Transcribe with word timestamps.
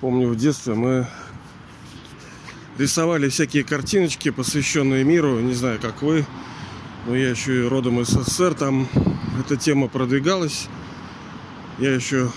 Помню, 0.00 0.28
в 0.28 0.36
детстве 0.36 0.72
мы 0.72 1.06
рисовали 2.78 3.28
всякие 3.28 3.64
картиночки, 3.64 4.30
посвященные 4.30 5.04
миру. 5.04 5.40
Не 5.40 5.52
знаю, 5.52 5.78
как 5.78 6.00
вы, 6.00 6.24
но 7.06 7.14
я 7.14 7.28
еще 7.28 7.64
и 7.64 7.68
родом 7.68 8.00
из 8.00 8.08
СССР. 8.08 8.54
Там 8.54 8.88
эта 9.38 9.56
тема 9.56 9.88
продвигалась. 9.88 10.68
Я 11.78 11.94
еще 11.94 12.30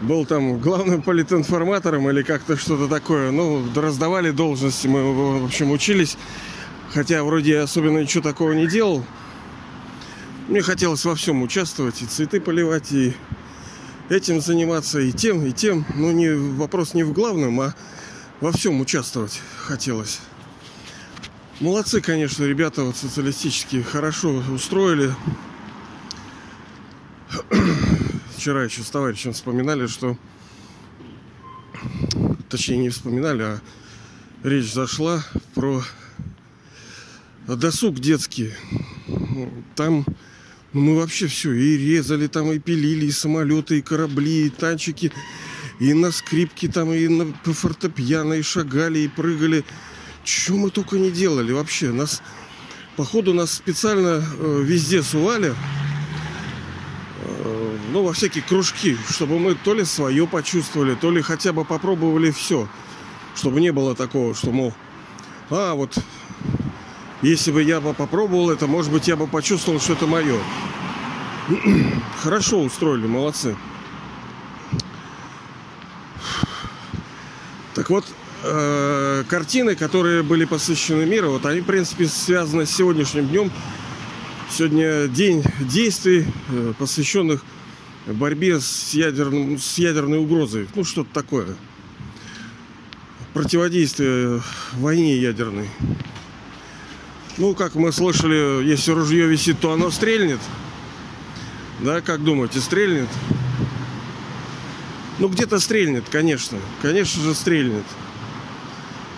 был 0.00 0.24
там 0.24 0.58
главным 0.58 1.02
политинформатором 1.02 2.08
или 2.08 2.22
как-то 2.22 2.56
что-то 2.56 2.88
такое. 2.88 3.30
Ну, 3.30 3.62
раздавали 3.76 4.30
должности, 4.30 4.88
мы, 4.88 5.42
в 5.42 5.44
общем, 5.44 5.70
учились. 5.70 6.16
Хотя 6.94 7.24
вроде 7.24 7.52
я 7.52 7.64
особенно 7.64 7.98
ничего 7.98 8.22
такого 8.22 8.52
не 8.52 8.66
делал. 8.66 9.04
Мне 10.48 10.62
хотелось 10.62 11.04
во 11.04 11.14
всем 11.14 11.42
участвовать, 11.42 12.00
и 12.00 12.06
цветы 12.06 12.40
поливать, 12.40 12.90
и 12.92 13.14
этим 14.12 14.40
заниматься, 14.40 15.00
и 15.00 15.12
тем, 15.12 15.44
и 15.44 15.52
тем. 15.52 15.84
Но 15.94 16.12
не, 16.12 16.30
вопрос 16.30 16.94
не 16.94 17.02
в 17.02 17.12
главном, 17.12 17.60
а 17.60 17.74
во 18.40 18.52
всем 18.52 18.80
участвовать 18.80 19.40
хотелось. 19.56 20.20
Молодцы, 21.60 22.00
конечно, 22.00 22.44
ребята 22.44 22.82
вот 22.82 22.96
социалистические, 22.96 23.82
хорошо 23.82 24.42
устроили. 24.52 25.14
Вчера 28.36 28.64
еще 28.64 28.82
с 28.82 28.90
товарищем 28.90 29.32
вспоминали, 29.32 29.86
что... 29.86 30.16
Точнее, 32.48 32.76
не 32.78 32.88
вспоминали, 32.90 33.42
а 33.42 33.60
речь 34.42 34.72
зашла 34.72 35.24
про 35.54 35.82
досуг 37.46 37.98
детский. 37.98 38.52
Там 39.74 40.04
ну, 40.72 40.80
мы 40.80 40.96
вообще 40.96 41.26
все 41.26 41.52
и 41.52 41.76
резали 41.76 42.26
там, 42.26 42.50
и 42.52 42.58
пилили, 42.58 43.06
и 43.06 43.10
самолеты, 43.10 43.78
и 43.78 43.82
корабли, 43.82 44.46
и 44.46 44.50
танчики 44.50 45.12
и 45.82 45.94
на 45.94 46.12
скрипке 46.12 46.68
там, 46.68 46.92
и 46.92 47.08
на 47.08 47.32
фортепиано, 47.44 48.34
и 48.34 48.42
шагали, 48.42 49.00
и 49.00 49.08
прыгали. 49.08 49.64
Чего 50.22 50.58
мы 50.58 50.70
только 50.70 50.96
не 50.96 51.10
делали 51.10 51.50
вообще. 51.52 51.90
Нас, 51.90 52.22
походу, 52.96 53.34
нас 53.34 53.52
специально 53.52 54.22
э, 54.22 54.62
везде 54.62 55.02
сували. 55.02 55.54
Э, 57.20 57.76
ну, 57.90 58.04
во 58.04 58.12
всякие 58.12 58.44
кружки, 58.44 58.96
чтобы 59.10 59.40
мы 59.40 59.56
то 59.56 59.74
ли 59.74 59.84
свое 59.84 60.26
почувствовали, 60.28 60.94
то 60.94 61.10
ли 61.10 61.20
хотя 61.20 61.52
бы 61.52 61.64
попробовали 61.64 62.30
все. 62.30 62.68
Чтобы 63.34 63.60
не 63.60 63.72
было 63.72 63.96
такого, 63.96 64.36
что, 64.36 64.52
мол, 64.52 64.72
а, 65.50 65.74
вот, 65.74 65.98
если 67.22 67.52
бы 67.52 67.62
я 67.62 67.80
бы 67.80 67.94
попробовал 67.94 68.50
это, 68.50 68.66
может 68.66 68.92
быть, 68.92 69.08
я 69.08 69.16
бы 69.16 69.26
почувствовал, 69.26 69.80
что 69.80 69.92
это 69.94 70.06
мое. 70.06 70.38
Хорошо 72.22 72.60
устроили, 72.60 73.06
молодцы. 73.06 73.56
Так 77.74 77.88
вот, 77.90 78.04
э, 78.42 79.24
картины, 79.28 79.76
которые 79.76 80.22
были 80.22 80.44
посвящены 80.44 81.06
миру, 81.06 81.30
вот 81.30 81.46
они, 81.46 81.60
в 81.60 81.64
принципе, 81.64 82.06
связаны 82.06 82.66
с 82.66 82.70
сегодняшним 82.70 83.28
днем. 83.28 83.50
Сегодня 84.50 85.06
день 85.06 85.42
действий, 85.60 86.26
э, 86.50 86.74
посвященных 86.78 87.42
борьбе 88.06 88.60
с, 88.60 88.92
ядерным, 88.94 89.58
с 89.58 89.78
ядерной 89.78 90.18
угрозой. 90.18 90.68
Ну, 90.74 90.84
что-то 90.84 91.08
такое. 91.14 91.46
Противодействие 93.32 94.42
войне 94.74 95.16
ядерной. 95.16 95.68
Ну, 97.38 97.54
как 97.54 97.74
мы 97.74 97.92
слышали, 97.92 98.62
если 98.64 98.92
ружье 98.92 99.26
висит, 99.26 99.58
то 99.58 99.72
оно 99.72 99.90
стрельнет. 99.90 100.40
Да, 101.80 102.02
как 102.02 102.22
думаете, 102.22 102.60
стрельнет? 102.60 103.08
Ну, 105.18 105.28
где-то 105.28 105.58
стрельнет, 105.58 106.04
конечно. 106.10 106.58
Конечно 106.82 107.22
же, 107.22 107.34
стрельнет. 107.34 107.84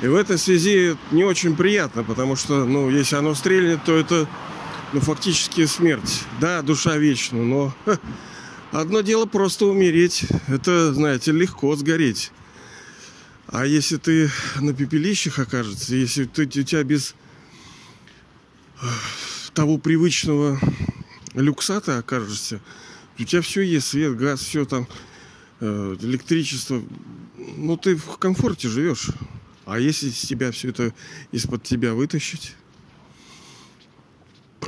И 0.00 0.06
в 0.06 0.14
этой 0.14 0.38
связи 0.38 0.96
не 1.10 1.24
очень 1.24 1.56
приятно, 1.56 2.04
потому 2.04 2.36
что, 2.36 2.64
ну, 2.64 2.88
если 2.88 3.16
оно 3.16 3.34
стрельнет, 3.34 3.84
то 3.84 3.96
это, 3.96 4.28
ну, 4.92 5.00
фактически 5.00 5.66
смерть. 5.66 6.22
Да, 6.40 6.62
душа 6.62 6.96
вечна, 6.96 7.42
но 7.42 7.74
ха, 7.84 7.98
одно 8.70 9.00
дело 9.00 9.26
просто 9.26 9.66
умереть. 9.66 10.24
Это, 10.46 10.94
знаете, 10.94 11.32
легко 11.32 11.74
сгореть. 11.74 12.30
А 13.48 13.66
если 13.66 13.96
ты 13.96 14.30
на 14.60 14.72
пепелищах 14.72 15.38
окажется, 15.40 15.96
если 15.96 16.24
ты, 16.24 16.42
у 16.42 16.46
тебя 16.46 16.84
без 16.84 17.14
того 19.52 19.78
привычного 19.78 20.58
люксата 21.34 21.98
окажешься, 21.98 22.60
у 23.18 23.24
тебя 23.24 23.42
все 23.42 23.62
есть, 23.62 23.88
свет, 23.88 24.16
газ, 24.16 24.40
все 24.40 24.64
там 24.64 24.88
Э, 25.60 25.96
электричество, 26.00 26.82
ну 27.56 27.76
ты 27.76 27.96
в 27.96 28.18
комфорте 28.18 28.68
живешь. 28.68 29.10
А 29.64 29.78
если 29.78 30.10
с 30.10 30.20
тебя 30.20 30.50
все 30.50 30.68
это 30.68 30.92
из-под 31.32 31.62
тебя 31.62 31.94
вытащить? 31.94 32.54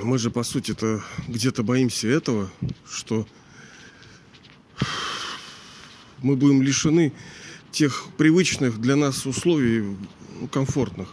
Мы 0.02 0.18
же, 0.18 0.30
по 0.30 0.42
сути, 0.42 0.72
то 0.72 1.02
где-то 1.28 1.62
боимся 1.62 2.08
этого, 2.08 2.50
что 2.88 3.26
мы 6.22 6.36
будем 6.36 6.62
лишены 6.62 7.12
тех 7.72 8.06
привычных 8.16 8.80
для 8.80 8.96
нас 8.96 9.26
условий 9.26 9.96
ну, 10.40 10.48
комфортных, 10.48 11.08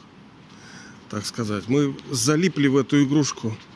так 1.10 1.26
сказать. 1.26 1.68
Мы 1.68 1.96
залипли 2.12 2.68
в 2.68 2.78
эту 2.78 3.04
игрушку– 3.04 3.56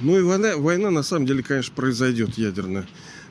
Ну 0.00 0.18
и 0.18 0.22
война, 0.22 0.56
война 0.56 0.90
на 0.90 1.02
самом 1.02 1.26
деле, 1.26 1.42
конечно, 1.42 1.72
произойдет 1.74 2.36
ядерная. 2.36 2.86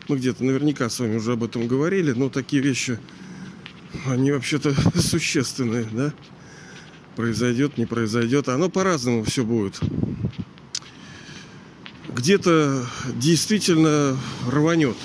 Мы 0.08 0.18
где-то 0.18 0.44
наверняка 0.44 0.90
с 0.90 1.00
вами 1.00 1.18
уже 1.18 1.34
об 1.34 1.44
этом 1.44 1.68
говорили, 1.68 2.14
но 2.14 2.30
такие 2.30 2.62
вещи, 2.62 3.00
они 4.06 4.32
вообще-то 4.32 4.74
существенные, 5.00 5.86
да? 5.92 6.14
Произойдет, 7.16 7.78
не 7.78 7.86
произойдет. 7.86 8.50
Оно 8.50 8.70
по-разному 8.70 9.24
все 9.24 9.44
будет. 9.44 9.80
Где-то 12.10 12.88
действительно 13.16 14.18
рванет 14.48 14.98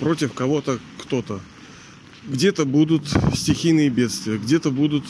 против 0.00 0.32
кого-то 0.34 0.78
кто-то. 0.98 1.40
Где-то 2.28 2.64
будут 2.64 3.08
стихийные 3.34 3.88
бедствия, 3.88 4.38
где-то 4.38 4.70
будут 4.70 5.04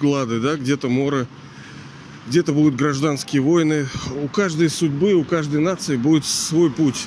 глады, 0.00 0.40
да, 0.40 0.56
где-то 0.56 0.88
море 0.88 1.26
где-то 2.26 2.52
будут 2.52 2.76
гражданские 2.76 3.42
войны. 3.42 3.86
У 4.22 4.28
каждой 4.28 4.70
судьбы, 4.70 5.14
у 5.14 5.24
каждой 5.24 5.60
нации 5.60 5.96
будет 5.96 6.24
свой 6.24 6.70
путь. 6.70 7.06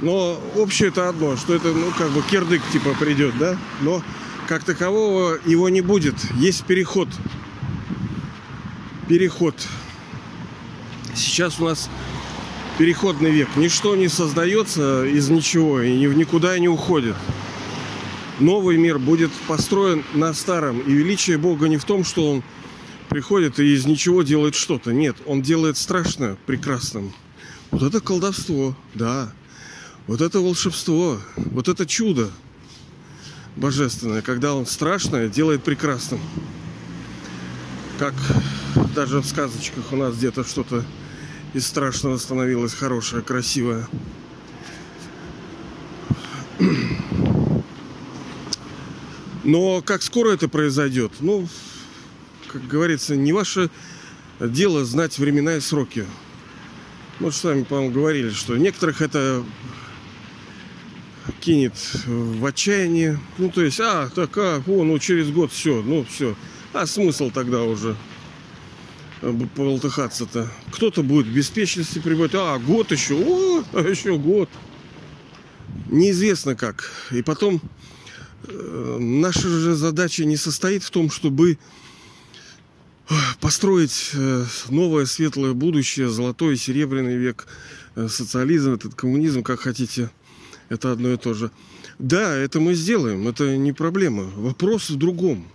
Но 0.00 0.40
общее 0.56 0.88
это 0.88 1.08
одно, 1.08 1.36
что 1.36 1.54
это, 1.54 1.68
ну, 1.72 1.90
как 1.96 2.10
бы 2.10 2.22
кирдык 2.22 2.62
типа 2.72 2.94
придет, 2.98 3.36
да? 3.38 3.58
Но 3.82 4.02
как 4.48 4.64
такового 4.64 5.38
его 5.44 5.68
не 5.68 5.80
будет. 5.80 6.14
Есть 6.36 6.64
переход. 6.64 7.08
Переход. 9.08 9.54
Сейчас 11.14 11.60
у 11.60 11.64
нас 11.64 11.90
переходный 12.80 13.30
век. 13.30 13.56
Ничто 13.56 13.94
не 13.94 14.08
создается 14.08 15.04
из 15.04 15.28
ничего 15.28 15.82
и 15.82 16.06
в 16.06 16.16
никуда 16.16 16.58
не 16.58 16.66
уходит. 16.66 17.14
Новый 18.38 18.78
мир 18.78 18.98
будет 18.98 19.30
построен 19.46 20.02
на 20.14 20.32
старом. 20.32 20.80
И 20.80 20.90
величие 20.90 21.36
Бога 21.36 21.68
не 21.68 21.76
в 21.76 21.84
том, 21.84 22.04
что 22.04 22.32
он 22.32 22.42
приходит 23.10 23.60
и 23.60 23.74
из 23.74 23.84
ничего 23.84 24.22
делает 24.22 24.54
что-то. 24.54 24.94
Нет, 24.94 25.16
он 25.26 25.42
делает 25.42 25.76
страшно 25.76 26.38
прекрасным. 26.46 27.12
Вот 27.70 27.82
это 27.82 28.00
колдовство, 28.00 28.74
да. 28.94 29.30
Вот 30.06 30.22
это 30.22 30.40
волшебство, 30.40 31.20
вот 31.36 31.68
это 31.68 31.84
чудо 31.84 32.30
божественное, 33.56 34.22
когда 34.22 34.54
он 34.54 34.64
страшное 34.64 35.28
делает 35.28 35.62
прекрасным. 35.62 36.20
Как 37.98 38.14
даже 38.94 39.20
в 39.20 39.26
сказочках 39.26 39.92
у 39.92 39.96
нас 39.96 40.16
где-то 40.16 40.44
что-то 40.44 40.82
из 41.54 41.66
страшного 41.66 42.16
становилось 42.18 42.74
хорошее, 42.74 43.22
красивое. 43.22 43.88
Но 49.44 49.80
как 49.82 50.02
скоро 50.02 50.30
это 50.30 50.48
произойдет? 50.48 51.12
Ну, 51.20 51.48
как 52.48 52.66
говорится, 52.68 53.16
не 53.16 53.32
ваше 53.32 53.70
дело 54.38 54.84
знать 54.84 55.18
времена 55.18 55.56
и 55.56 55.60
сроки. 55.60 56.04
Вот 57.18 57.34
с 57.34 57.42
вами, 57.42 57.64
по-моему, 57.64 57.92
говорили, 57.92 58.30
что 58.30 58.56
некоторых 58.56 59.02
это 59.02 59.44
кинет 61.40 61.74
в 62.06 62.44
отчаяние. 62.44 63.18
Ну, 63.38 63.50
то 63.50 63.62
есть, 63.62 63.80
а, 63.80 64.08
так, 64.14 64.36
а, 64.36 64.62
о, 64.66 64.84
ну, 64.84 64.98
через 64.98 65.30
год 65.30 65.52
все, 65.52 65.82
ну, 65.82 66.04
все. 66.08 66.36
А 66.72 66.86
смысл 66.86 67.30
тогда 67.30 67.62
уже 67.62 67.96
полтыхаться-то? 69.54 70.50
Кто-то 70.72 71.02
будет 71.02 71.26
в 71.26 71.32
беспечности 71.32 71.98
прибывать. 71.98 72.34
А, 72.34 72.58
год 72.58 72.90
еще, 72.92 73.14
о, 73.14 73.64
а 73.72 73.80
еще 73.80 74.16
год. 74.18 74.48
Неизвестно 75.88 76.54
как. 76.54 76.90
И 77.10 77.22
потом, 77.22 77.60
э, 78.44 78.96
наша 78.98 79.48
же 79.48 79.74
задача 79.74 80.24
не 80.24 80.36
состоит 80.36 80.82
в 80.82 80.90
том, 80.90 81.10
чтобы 81.10 81.58
построить 83.40 84.10
э, 84.14 84.44
новое 84.68 85.06
светлое 85.06 85.52
будущее, 85.52 86.08
золотой, 86.08 86.56
серебряный 86.56 87.16
век, 87.16 87.46
э, 87.96 88.08
социализм, 88.08 88.74
этот 88.74 88.94
коммунизм, 88.94 89.42
как 89.42 89.60
хотите, 89.60 90.10
это 90.68 90.92
одно 90.92 91.12
и 91.12 91.16
то 91.16 91.34
же. 91.34 91.50
Да, 91.98 92.34
это 92.36 92.60
мы 92.60 92.74
сделаем, 92.74 93.26
это 93.28 93.56
не 93.56 93.72
проблема. 93.72 94.24
Вопрос 94.36 94.90
в 94.90 94.96
другом. 94.96 95.46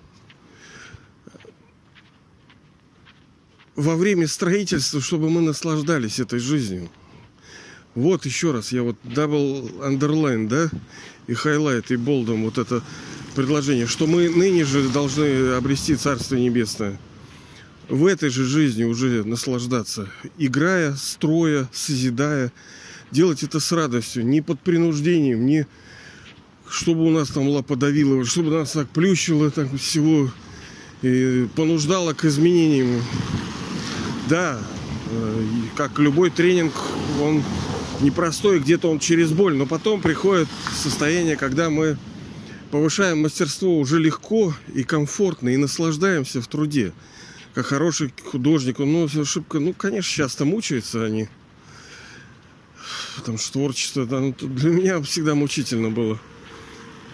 Во 3.75 3.97
время 3.97 4.27
строительства, 4.27 5.01
чтобы 5.01 5.29
мы 5.29 5.41
наслаждались 5.41 6.19
этой 6.19 6.39
жизнью. 6.39 6.89
Вот 7.93 8.25
еще 8.25 8.51
раз, 8.51 8.71
я 8.71 8.83
вот 8.83 8.95
double 9.03 9.81
underline, 9.81 10.47
да, 10.47 10.69
и 11.27 11.33
highlight, 11.33 11.85
и 11.89 11.97
болдом 11.97 12.43
вот 12.43 12.57
это 12.57 12.81
предложение, 13.35 13.85
что 13.85 14.07
мы 14.07 14.29
ныне 14.29 14.63
же 14.63 14.87
должны 14.89 15.53
обрести 15.53 15.95
Царство 15.95 16.35
Небесное. 16.35 16.99
В 17.89 18.05
этой 18.05 18.29
же 18.29 18.45
жизни 18.45 18.83
уже 18.83 19.23
наслаждаться, 19.25 20.09
играя, 20.37 20.95
строя, 20.95 21.69
созидая, 21.73 22.51
делать 23.11 23.43
это 23.43 23.59
с 23.59 23.71
радостью, 23.71 24.25
не 24.25 24.41
под 24.41 24.59
принуждением, 24.61 25.45
не 25.45 25.67
чтобы 26.69 27.05
у 27.05 27.09
нас 27.09 27.29
там 27.29 27.47
лапа 27.49 27.75
давила, 27.75 28.23
чтобы 28.25 28.51
нас 28.51 28.71
так 28.71 28.89
плющило 28.89 29.51
так 29.51 29.73
всего 29.75 30.31
и 31.01 31.47
понуждало 31.55 32.13
к 32.13 32.25
изменениям. 32.25 33.01
Да, 34.27 34.59
э, 35.11 35.45
как 35.75 35.99
любой 35.99 36.31
тренинг, 36.31 36.73
он 37.21 37.43
непростой, 38.01 38.59
где-то 38.59 38.89
он 38.89 38.99
через 38.99 39.31
боль, 39.31 39.55
но 39.55 39.65
потом 39.65 40.01
приходит 40.01 40.47
состояние, 40.73 41.37
когда 41.37 41.69
мы 41.69 41.97
повышаем 42.71 43.21
мастерство 43.21 43.77
уже 43.77 43.99
легко 43.99 44.53
и 44.73 44.83
комфортно 44.83 45.49
и 45.49 45.57
наслаждаемся 45.57 46.41
в 46.41 46.47
труде. 46.47 46.91
Как 47.53 47.67
хороший 47.67 48.13
художник, 48.25 48.79
он, 48.79 48.91
ну, 48.91 49.05
ошибка, 49.05 49.59
ну, 49.59 49.73
конечно, 49.73 50.11
часто 50.11 50.43
мучаются 50.43 51.05
они. 51.05 51.29
Потому 53.15 53.37
что 53.37 53.53
творчество 53.53 54.05
да, 54.05 54.19
ну, 54.19 54.35
для 54.39 54.71
меня 54.71 55.01
всегда 55.03 55.35
мучительно 55.35 55.89
было. 55.89 56.19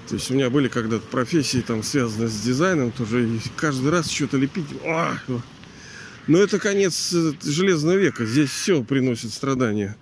То 0.08 0.16
есть 0.16 0.32
у 0.32 0.34
меня 0.34 0.50
были 0.50 0.68
когда-то 0.68 1.06
профессии, 1.08 1.60
там, 1.60 1.84
связанные 1.84 2.28
с 2.28 2.42
дизайном, 2.42 2.92
тоже 2.92 3.28
и 3.28 3.40
каждый 3.56 3.92
раз 3.92 4.10
что-то 4.10 4.38
лепить. 4.38 4.66
А! 4.86 5.16
Но 6.28 6.38
это 6.38 6.60
конец 6.60 7.14
э, 7.14 7.34
железного 7.44 7.98
века. 7.98 8.26
Здесь 8.26 8.50
все 8.50 8.84
приносит 8.84 9.34
страдания. 9.34 9.98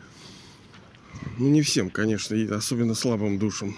Ну, 1.37 1.47
не 1.47 1.61
всем, 1.61 1.89
конечно, 1.89 2.35
и 2.35 2.47
особенно 2.47 2.93
слабым 2.93 3.39
душам. 3.39 3.77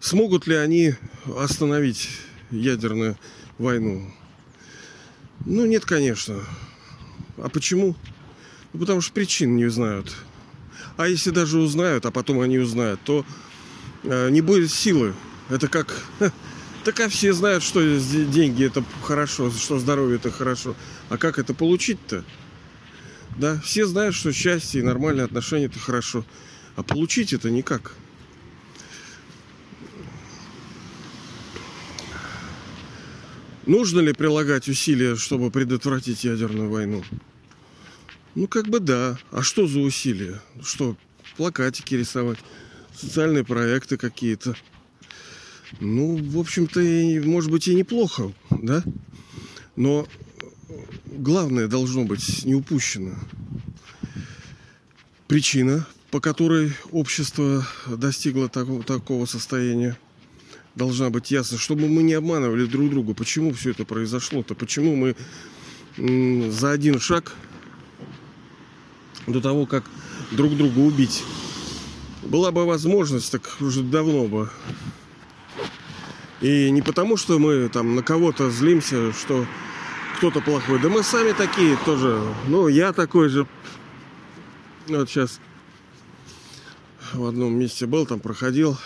Смогут 0.00 0.46
ли 0.46 0.54
они 0.54 0.94
остановить 1.36 2.10
ядерную 2.50 3.18
войну? 3.58 4.12
Ну, 5.44 5.66
нет, 5.66 5.84
конечно. 5.84 6.40
А 7.38 7.48
почему? 7.48 7.96
Ну, 8.72 8.80
потому 8.80 9.00
что 9.00 9.12
причин 9.12 9.56
не 9.56 9.68
знают. 9.68 10.14
А 10.96 11.08
если 11.08 11.30
даже 11.30 11.58
узнают, 11.58 12.06
а 12.06 12.10
потом 12.10 12.40
они 12.40 12.58
узнают, 12.58 13.00
то 13.02 13.24
э, 14.04 14.30
не 14.30 14.40
будет 14.40 14.70
силы. 14.70 15.14
Это 15.48 15.68
как... 15.68 15.96
Так 16.84 16.98
а 16.98 17.08
все 17.08 17.32
знают, 17.32 17.62
что 17.62 17.80
деньги 17.80 18.64
это 18.64 18.84
хорошо, 19.02 19.50
что 19.52 19.78
здоровье 19.78 20.16
это 20.16 20.32
хорошо. 20.32 20.74
А 21.10 21.16
как 21.16 21.38
это 21.38 21.54
получить-то? 21.54 22.24
Да, 23.38 23.60
все 23.60 23.86
знают, 23.86 24.16
что 24.16 24.32
счастье 24.32 24.80
и 24.80 24.84
нормальные 24.84 25.24
отношения 25.24 25.66
это 25.66 25.78
хорошо. 25.78 26.24
А 26.74 26.82
получить 26.82 27.32
это 27.32 27.50
никак. 27.50 27.94
Нужно 33.64 34.00
ли 34.00 34.12
прилагать 34.12 34.68
усилия, 34.68 35.14
чтобы 35.14 35.52
предотвратить 35.52 36.24
ядерную 36.24 36.68
войну? 36.68 37.04
Ну, 38.34 38.48
как 38.48 38.66
бы 38.66 38.80
да. 38.80 39.18
А 39.30 39.42
что 39.42 39.68
за 39.68 39.78
усилия? 39.78 40.42
Что, 40.60 40.96
плакатики 41.36 41.94
рисовать, 41.94 42.38
социальные 42.92 43.44
проекты 43.44 43.96
какие-то. 43.96 44.56
Ну, 45.80 46.16
в 46.16 46.38
общем-то, 46.38 46.80
может 47.28 47.50
быть, 47.50 47.68
и 47.68 47.74
неплохо, 47.74 48.32
да? 48.50 48.82
Но 49.74 50.06
главное 51.06 51.66
должно 51.66 52.04
быть 52.04 52.44
не 52.44 52.54
упущено. 52.54 53.14
Причина, 55.26 55.86
по 56.10 56.20
которой 56.20 56.72
общество 56.90 57.66
достигло 57.88 58.48
такого, 58.48 58.82
такого 58.82 59.26
состояния, 59.26 59.96
должна 60.74 61.10
быть 61.10 61.30
ясна, 61.30 61.58
чтобы 61.58 61.88
мы 61.88 62.02
не 62.02 62.14
обманывали 62.14 62.66
друг 62.66 62.90
друга. 62.90 63.14
Почему 63.14 63.52
все 63.52 63.70
это 63.70 63.84
произошло-то? 63.84 64.54
Почему 64.54 64.94
мы 64.94 65.16
за 66.50 66.70
один 66.70 67.00
шаг 67.00 67.34
до 69.26 69.40
того, 69.40 69.66
как 69.66 69.84
друг 70.30 70.56
друга 70.56 70.78
убить, 70.78 71.22
была 72.22 72.52
бы 72.52 72.64
возможность, 72.64 73.30
так 73.32 73.56
уже 73.60 73.82
давно 73.82 74.26
бы. 74.26 74.50
И 76.42 76.70
не 76.72 76.82
потому, 76.82 77.16
что 77.16 77.38
мы 77.38 77.68
там 77.68 77.94
на 77.94 78.02
кого-то 78.02 78.50
злимся, 78.50 79.12
что 79.12 79.46
кто-то 80.16 80.40
плохой. 80.40 80.80
Да 80.80 80.88
мы 80.88 81.04
сами 81.04 81.30
такие 81.32 81.78
тоже. 81.84 82.20
Ну, 82.48 82.66
я 82.66 82.92
такой 82.92 83.28
же. 83.28 83.46
Вот 84.88 85.08
сейчас 85.08 85.40
в 87.12 87.24
одном 87.24 87.54
месте 87.54 87.86
был, 87.86 88.06
там 88.06 88.18
проходил, 88.18 88.76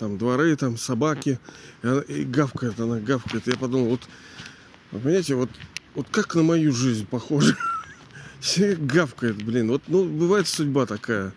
там 0.00 0.18
дворы, 0.18 0.56
там 0.56 0.76
собаки, 0.76 1.38
и, 1.84 1.86
она, 1.86 2.00
и 2.00 2.24
гавкает, 2.24 2.80
она 2.80 2.98
гавкает. 2.98 3.46
Я 3.46 3.54
подумал, 3.54 3.90
вот, 3.90 4.00
вот 4.90 5.02
понимаете, 5.02 5.36
вот, 5.36 5.50
вот 5.94 6.08
как 6.10 6.34
на 6.34 6.42
мою 6.42 6.72
жизнь 6.72 7.06
похоже. 7.06 7.56
Все 8.40 8.74
гавкает, 8.74 9.40
блин. 9.40 9.68
Вот, 9.68 9.82
ну, 9.86 10.04
бывает 10.04 10.48
судьба 10.48 10.86
такая. 10.86 11.32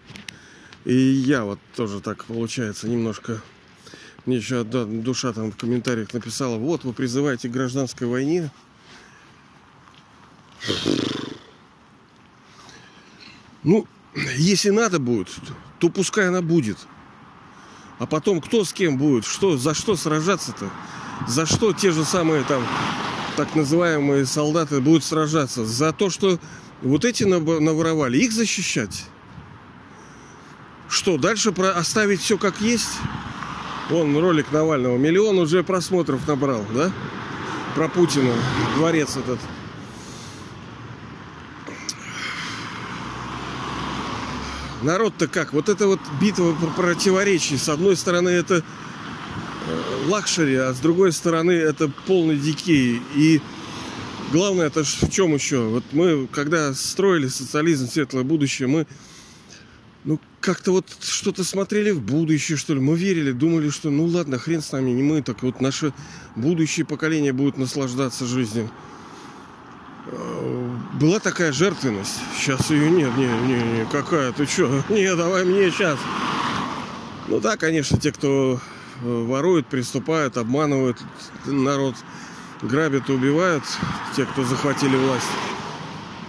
И 0.86 0.96
я 0.96 1.44
вот 1.44 1.60
тоже 1.76 2.02
так 2.02 2.26
получается 2.26 2.90
немножко. 2.90 3.44
Мне 4.28 4.36
еще 4.38 4.60
одна 4.60 4.84
душа 4.84 5.32
там 5.32 5.54
в 5.54 5.56
комментариях 5.56 6.14
написала, 6.14 6.58
вот 6.58 6.84
вы 6.84 6.92
призываете 6.92 7.48
к 7.48 7.52
гражданской 7.54 8.08
войне. 8.08 8.52
Ну, 13.64 13.88
если 14.36 14.70
надо 14.70 15.00
будет, 15.00 15.30
то 15.80 15.90
пускай 15.90 16.28
она 16.28 16.42
будет. 16.42 16.78
А 18.00 18.06
потом 18.06 18.42
кто 18.42 18.66
с 18.66 18.74
кем 18.74 18.98
будет? 18.98 19.26
Что, 19.26 19.56
за 19.56 19.74
что 19.74 19.96
сражаться-то? 19.96 20.70
За 21.26 21.46
что 21.46 21.72
те 21.72 21.92
же 21.92 22.04
самые 22.04 22.44
там 22.44 22.68
так 23.38 23.56
называемые 23.56 24.26
солдаты 24.26 24.82
будут 24.82 25.06
сражаться? 25.06 25.66
За 25.66 25.94
то, 25.94 26.10
что 26.10 26.38
вот 26.82 27.06
эти 27.06 27.24
наворовали, 27.24 28.18
их 28.18 28.34
защищать? 28.34 29.06
Что, 30.90 31.18
дальше 31.18 31.54
про 31.54 31.72
оставить 31.72 32.20
все 32.20 32.38
как 32.38 32.60
есть? 32.60 33.00
Вон 33.90 34.18
ролик 34.18 34.52
Навального. 34.52 34.98
Миллион 34.98 35.40
уже 35.40 35.64
просмотров 35.64 36.28
набрал, 36.28 36.66
да? 36.74 36.92
Про 37.74 37.88
Путина. 37.88 38.34
Дворец 38.76 39.16
этот. 39.16 39.40
Народ-то 44.82 45.28
как? 45.28 45.54
Вот 45.54 45.70
это 45.70 45.88
вот 45.88 46.00
битва 46.22 46.54
противоречий. 46.76 47.58
С 47.58 47.70
одной 47.70 47.96
стороны, 47.96 48.30
это 48.30 48.56
э, 48.58 48.62
luxury, 50.08 50.56
а 50.56 50.74
с 50.74 50.80
другой 50.80 51.14
стороны, 51.14 51.52
это 51.52 51.90
полный 52.06 52.38
дикий. 52.38 53.02
И 53.16 53.42
главное, 54.34 54.68
это 54.68 54.84
в 54.84 55.10
чем 55.10 55.34
еще? 55.34 55.60
Вот 55.60 55.84
мы, 55.94 56.28
когда 56.28 56.74
строили 56.74 57.28
социализм, 57.28 57.88
светлое 57.88 58.24
будущее, 58.24 58.68
мы 58.68 58.86
как-то 60.42 60.72
вот 60.72 60.86
что-то 61.02 61.44
смотрели 61.44 61.92
в 61.92 62.02
будущее, 62.02 62.58
что 62.58 62.74
ли. 62.74 62.80
Мы 62.80 62.96
верили, 62.98 63.32
думали, 63.32 63.70
что 63.70 63.90
ну 63.90 64.06
ладно, 64.06 64.38
хрен 64.38 64.62
с 64.62 64.72
нами, 64.72 64.92
не 64.92 65.04
мы, 65.04 65.22
так 65.22 65.44
вот 65.44 65.62
наше 65.62 65.94
будущее 66.36 66.86
поколение 66.86 67.34
будет 67.34 67.58
наслаждаться 67.58 68.26
жизнью. 68.26 68.70
Э, 70.08 70.76
была 70.94 71.20
такая 71.20 71.52
жертвенность. 71.52 72.20
Сейчас 72.38 72.70
ее 72.70 72.90
нет. 72.90 73.16
Не, 73.18 73.28
не, 73.28 73.80
не, 73.80 73.86
какая? 73.92 74.32
Ты 74.32 74.46
что? 74.46 74.84
Не, 74.90 75.16
давай 75.16 75.44
мне 75.44 75.70
сейчас. 75.72 76.00
Ну 77.28 77.40
да, 77.42 77.58
конечно, 77.58 78.00
те, 78.00 78.12
кто 78.12 78.60
э, 79.02 79.24
ворует, 79.24 79.68
приступают, 79.68 80.38
обманывают 80.38 80.98
народ, 81.46 81.96
грабят 82.62 83.10
убивают, 83.10 83.64
те, 84.16 84.26
кто 84.26 84.46
захватили 84.46 84.96
власть. 84.96 85.26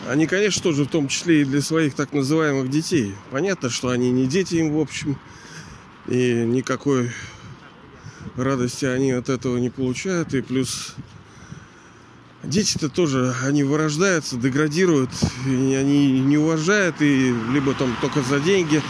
Они, 0.08 0.26
конечно, 0.26 0.62
тоже 0.62 0.84
в 0.84 0.88
том 0.88 1.06
числе 1.06 1.42
и 1.42 1.44
для 1.44 1.60
своих 1.60 1.92
так 1.92 2.14
называемых 2.14 2.70
детей. 2.70 3.14
Понятно, 3.30 3.68
что 3.68 3.90
они 3.90 4.10
не 4.10 4.26
дети 4.26 4.54
им, 4.54 4.72
в 4.72 4.80
общем, 4.80 5.18
и 6.06 6.32
никакой 6.46 7.10
радости 8.34 8.86
они 8.86 9.12
от 9.12 9.28
этого 9.28 9.58
не 9.58 9.68
получают. 9.68 10.32
И 10.32 10.40
плюс 10.40 10.94
дети-то 12.42 12.88
тоже, 12.88 13.34
они 13.44 13.64
вырождаются, 13.64 14.38
деградируют, 14.38 15.10
и 15.46 15.74
они 15.74 16.20
не 16.20 16.38
уважают, 16.38 17.02
и 17.02 17.34
либо 17.52 17.74
там 17.74 17.94
только 18.00 18.22
за 18.22 18.40
деньги. 18.40 18.80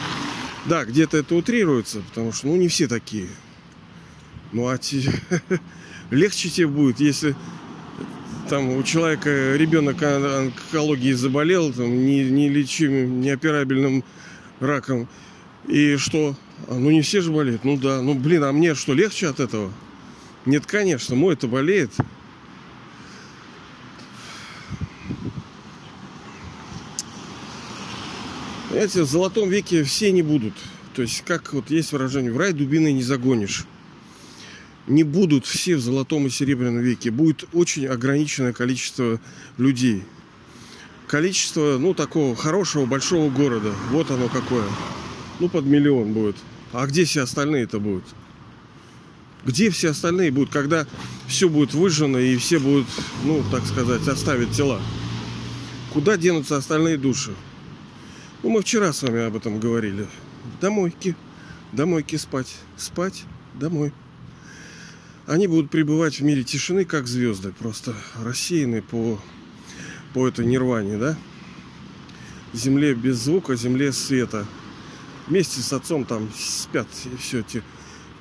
Да, 0.66 0.84
где-то 0.84 1.16
это 1.16 1.34
утрируется, 1.34 2.00
потому 2.10 2.32
что, 2.32 2.46
ну, 2.46 2.54
не 2.54 2.68
все 2.68 2.86
такие. 2.86 3.26
Ну, 4.52 4.68
а 4.68 4.78
те... 4.78 5.02
легче 6.10 6.48
тебе 6.48 6.68
будет, 6.68 7.00
если 7.00 7.34
там 8.48 8.70
у 8.70 8.82
человека 8.82 9.56
ребенок 9.56 10.02
онкологией 10.02 11.12
заболел, 11.12 11.72
там, 11.72 12.04
не, 12.04 12.24
нелечимым, 12.24 13.20
неоперабельным 13.20 14.04
раком. 14.60 15.08
И 15.66 15.96
что? 15.96 16.34
А, 16.66 16.74
ну 16.74 16.90
не 16.90 17.02
все 17.02 17.20
же 17.20 17.30
болеют. 17.30 17.64
Ну 17.64 17.76
да. 17.76 18.00
Ну 18.00 18.14
блин, 18.14 18.44
а 18.44 18.52
мне 18.52 18.74
что, 18.74 18.94
легче 18.94 19.28
от 19.28 19.40
этого? 19.40 19.72
Нет, 20.46 20.64
конечно, 20.66 21.14
мой 21.14 21.34
это 21.34 21.46
болеет. 21.46 21.92
Понимаете, 28.70 29.02
в 29.02 29.06
золотом 29.06 29.50
веке 29.50 29.82
все 29.84 30.10
не 30.10 30.22
будут. 30.22 30.54
То 30.94 31.02
есть, 31.02 31.22
как 31.26 31.52
вот 31.52 31.70
есть 31.70 31.92
выражение, 31.92 32.32
в 32.32 32.38
рай 32.38 32.52
дубины 32.52 32.92
не 32.92 33.02
загонишь. 33.02 33.66
Не 34.88 35.04
будут 35.04 35.44
все 35.44 35.76
в 35.76 35.80
золотом 35.80 36.26
и 36.26 36.30
серебряном 36.30 36.80
веке. 36.80 37.10
Будет 37.10 37.44
очень 37.52 37.86
ограниченное 37.86 38.54
количество 38.54 39.20
людей. 39.58 40.02
Количество, 41.06 41.76
ну, 41.78 41.92
такого 41.92 42.34
хорошего 42.34 42.86
большого 42.86 43.30
города. 43.30 43.72
Вот 43.90 44.10
оно 44.10 44.28
какое. 44.28 44.64
Ну, 45.40 45.48
под 45.50 45.66
миллион 45.66 46.14
будет. 46.14 46.36
А 46.72 46.86
где 46.86 47.04
все 47.04 47.22
остальные-то 47.22 47.78
будут? 47.80 48.04
Где 49.44 49.70
все 49.70 49.90
остальные 49.90 50.30
будут, 50.30 50.50
когда 50.50 50.86
все 51.26 51.48
будет 51.48 51.74
выжжено 51.74 52.18
и 52.18 52.36
все 52.36 52.58
будут, 52.58 52.86
ну, 53.24 53.44
так 53.50 53.64
сказать, 53.66 54.06
оставить 54.08 54.52
тела? 54.52 54.80
Куда 55.92 56.16
денутся 56.16 56.56
остальные 56.56 56.96
души? 56.96 57.34
Ну, 58.42 58.50
мы 58.50 58.62
вчера 58.62 58.92
с 58.92 59.02
вами 59.02 59.26
об 59.26 59.36
этом 59.36 59.60
говорили. 59.60 60.06
Домойки. 60.60 61.14
Домойки 61.72 62.16
спать. 62.16 62.54
Спать. 62.76 63.24
Домой. 63.54 63.92
Они 65.28 65.46
будут 65.46 65.70
пребывать 65.70 66.20
в 66.20 66.24
мире 66.24 66.42
тишины, 66.42 66.86
как 66.86 67.06
звезды. 67.06 67.52
Просто 67.52 67.94
рассеяны 68.16 68.80
по, 68.80 69.20
по 70.14 70.26
этой 70.26 70.46
нирване, 70.46 70.96
да? 70.96 71.18
Земле 72.54 72.94
без 72.94 73.18
звука, 73.18 73.54
земле 73.54 73.92
света. 73.92 74.46
Вместе 75.26 75.60
с 75.60 75.70
отцом 75.74 76.06
там 76.06 76.30
спят 76.34 76.88
и 77.04 77.16
все 77.18 77.40
эти 77.40 77.62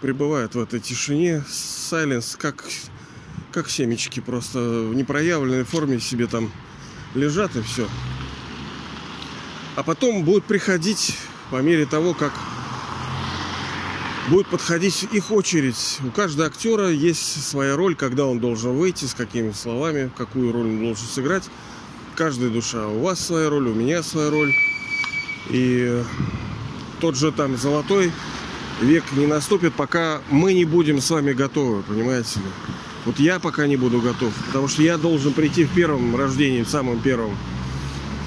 пребывают 0.01 0.55
в 0.55 0.59
этой 0.59 0.81
тишине. 0.81 1.45
Сайленс, 1.47 2.35
как, 2.35 2.65
как 3.53 3.69
семечки, 3.69 4.19
просто 4.19 4.59
в 4.59 4.93
непроявленной 4.93 5.63
форме 5.63 6.01
себе 6.01 6.27
там 6.27 6.51
лежат 7.15 7.55
и 7.55 7.61
все. 7.61 7.87
А 9.77 9.83
потом 9.83 10.25
будут 10.25 10.43
приходить 10.43 11.15
по 11.51 11.61
мере 11.61 11.85
того, 11.85 12.13
как 12.13 12.33
будет 14.27 14.47
подходить 14.47 15.07
их 15.11 15.31
очередь. 15.31 15.99
У 16.05 16.11
каждого 16.11 16.47
актера 16.47 16.89
есть 16.89 17.43
своя 17.43 17.75
роль, 17.75 17.95
когда 17.95 18.25
он 18.25 18.39
должен 18.39 18.75
выйти, 18.75 19.05
с 19.05 19.13
какими 19.13 19.51
словами, 19.51 20.11
какую 20.17 20.51
роль 20.51 20.67
он 20.67 20.79
должен 20.79 21.07
сыграть. 21.07 21.43
Каждая 22.15 22.49
душа. 22.49 22.87
У 22.87 23.01
вас 23.01 23.19
своя 23.19 23.49
роль, 23.49 23.67
у 23.67 23.73
меня 23.73 24.03
своя 24.03 24.29
роль. 24.29 24.53
И 25.49 26.03
тот 26.99 27.15
же 27.15 27.31
там 27.31 27.57
золотой 27.57 28.11
век 28.81 29.03
не 29.13 29.27
наступит, 29.27 29.73
пока 29.73 30.21
мы 30.29 30.53
не 30.53 30.65
будем 30.65 30.99
с 30.99 31.09
вами 31.09 31.33
готовы, 31.33 31.83
понимаете 31.83 32.39
ли? 32.39 32.45
Вот 33.05 33.19
я 33.19 33.39
пока 33.39 33.67
не 33.67 33.77
буду 33.77 34.01
готов, 34.01 34.33
потому 34.47 34.67
что 34.67 34.81
я 34.81 34.97
должен 34.97 35.31
прийти 35.31 35.63
в 35.63 35.73
первом 35.73 36.15
рождении, 36.15 36.63
в 36.63 36.69
самом 36.69 36.99
первом. 36.99 37.37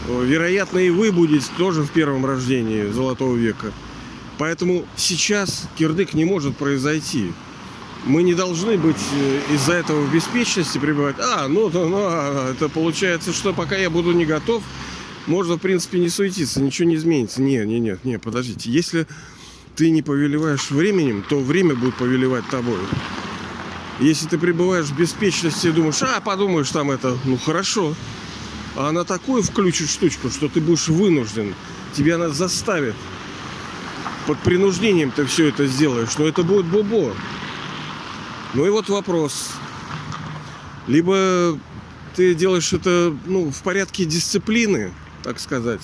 Вероятно, 0.08 0.78
и 0.78 0.90
вы 0.90 1.12
будете 1.12 1.46
тоже 1.58 1.82
в 1.82 1.90
первом 1.90 2.24
рождении 2.24 2.90
Золотого 2.90 3.36
века. 3.36 3.72
Поэтому 4.40 4.86
сейчас 4.96 5.68
кирдык 5.76 6.14
не 6.14 6.24
может 6.24 6.56
произойти. 6.56 7.30
Мы 8.06 8.22
не 8.22 8.32
должны 8.32 8.78
быть 8.78 8.96
э, 9.12 9.54
из-за 9.54 9.74
этого 9.74 10.00
в 10.00 10.14
беспечности 10.14 10.78
пребывать. 10.78 11.16
А, 11.18 11.46
ну, 11.46 11.68
ну, 11.68 11.86
ну 11.90 12.08
это 12.50 12.70
получается, 12.70 13.34
что 13.34 13.52
пока 13.52 13.76
я 13.76 13.90
буду 13.90 14.12
не 14.12 14.24
готов, 14.24 14.62
можно, 15.26 15.56
в 15.56 15.60
принципе, 15.60 15.98
не 15.98 16.08
суетиться, 16.08 16.62
ничего 16.62 16.88
не 16.88 16.94
изменится. 16.94 17.42
Не, 17.42 17.66
не, 17.66 17.80
нет, 17.80 18.02
не, 18.06 18.18
подождите. 18.18 18.70
Если 18.70 19.06
ты 19.76 19.90
не 19.90 20.00
повелеваешь 20.00 20.70
временем, 20.70 21.22
то 21.28 21.38
время 21.38 21.74
будет 21.74 21.96
повелевать 21.96 22.48
тобой. 22.48 22.80
Если 23.98 24.26
ты 24.26 24.38
пребываешь 24.38 24.86
в 24.86 24.96
беспечности 24.96 25.66
и 25.66 25.72
думаешь, 25.72 26.02
а, 26.02 26.18
подумаешь 26.22 26.70
там 26.70 26.90
это, 26.90 27.14
ну 27.26 27.36
хорошо. 27.36 27.94
А 28.74 28.88
она 28.88 29.04
такую 29.04 29.42
включит 29.42 29.90
штучку, 29.90 30.30
что 30.30 30.48
ты 30.48 30.62
будешь 30.62 30.88
вынужден. 30.88 31.54
Тебя 31.92 32.14
она 32.14 32.30
заставит. 32.30 32.94
Под 34.26 34.38
принуждением 34.40 35.10
ты 35.10 35.24
все 35.24 35.48
это 35.48 35.66
сделаешь. 35.66 36.16
Но 36.18 36.26
это 36.26 36.42
будет 36.42 36.66
бобо. 36.66 37.14
Ну 38.54 38.66
и 38.66 38.70
вот 38.70 38.88
вопрос. 38.88 39.52
Либо 40.86 41.58
ты 42.14 42.34
делаешь 42.34 42.72
это 42.72 43.16
ну, 43.26 43.50
в 43.50 43.62
порядке 43.62 44.04
дисциплины, 44.04 44.92
так 45.22 45.38
сказать, 45.38 45.82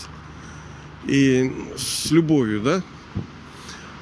и 1.05 1.53
с 1.77 2.11
любовью, 2.11 2.61
да? 2.61 2.83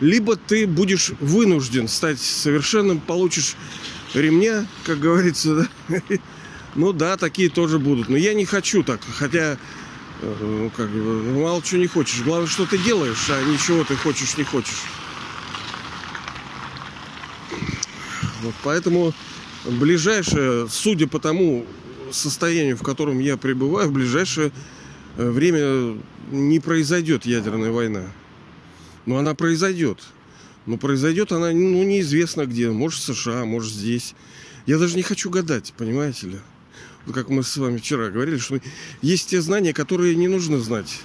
Либо 0.01 0.37
ты 0.37 0.67
будешь 0.67 1.13
вынужден 1.21 1.89
стать 1.89 2.21
совершенным, 2.21 3.01
получишь 3.01 3.57
ремня, 4.15 4.67
как 4.85 4.99
говорится, 4.99 5.69
да? 5.89 6.01
Ну 6.75 6.93
да, 6.93 7.17
такие 7.17 7.51
тоже 7.51 7.79
будут. 7.79 8.09
Но 8.09 8.17
я 8.17 8.35
не 8.35 8.45
хочу 8.45 8.83
так. 8.83 9.01
Хотя, 9.17 9.59
ну, 10.41 10.71
как 10.71 10.91
бы, 10.91 11.23
мало 11.41 11.63
чего 11.63 11.81
не 11.81 11.87
хочешь. 11.87 12.23
Главное, 12.23 12.49
что 12.49 12.67
ты 12.67 12.79
делаешь, 12.79 13.31
а 13.31 13.43
ничего 13.43 13.85
ты 13.85 13.97
хочешь, 13.97 14.37
не 14.37 14.45
хочешь. 14.45 14.83
Вот 18.43 18.55
поэтому 18.63 19.15
ближайшее, 19.65 20.69
судя 20.69 21.07
по 21.07 21.19
тому 21.19 21.67
состоянию, 22.11 22.77
в 22.77 22.83
котором 22.83 23.19
я 23.19 23.37
пребываю, 23.37 23.89
в 23.89 23.93
ближайшее 23.93 24.53
э, 25.17 25.31
время 25.31 25.99
не 26.31 26.61
произойдет 26.61 27.27
ядерная 27.27 27.71
война. 27.71 28.05
Но 29.07 29.19
она 29.19 29.35
произойдет. 29.35 30.01
Но 30.67 30.79
произойдет 30.79 31.33
она 31.33 31.51
ну, 31.51 31.83
неизвестно 31.83 32.47
где. 32.47 32.71
Может, 32.71 33.01
в 33.01 33.15
США, 33.15 33.45
может, 33.45 33.73
здесь. 33.73 34.15
Я 34.67 34.79
даже 34.79 34.97
не 34.97 35.03
хочу 35.03 35.29
гадать, 35.29 35.75
понимаете 35.77 36.29
ли 36.29 36.39
как 37.13 37.29
мы 37.29 37.43
с 37.43 37.57
вами 37.57 37.79
вчера 37.79 38.11
говорили, 38.11 38.39
что 38.39 38.61
есть 39.03 39.31
те 39.31 39.41
знания, 39.41 39.73
которые 39.73 40.15
не 40.17 40.29
нужно 40.29 40.59
знать. 40.59 41.01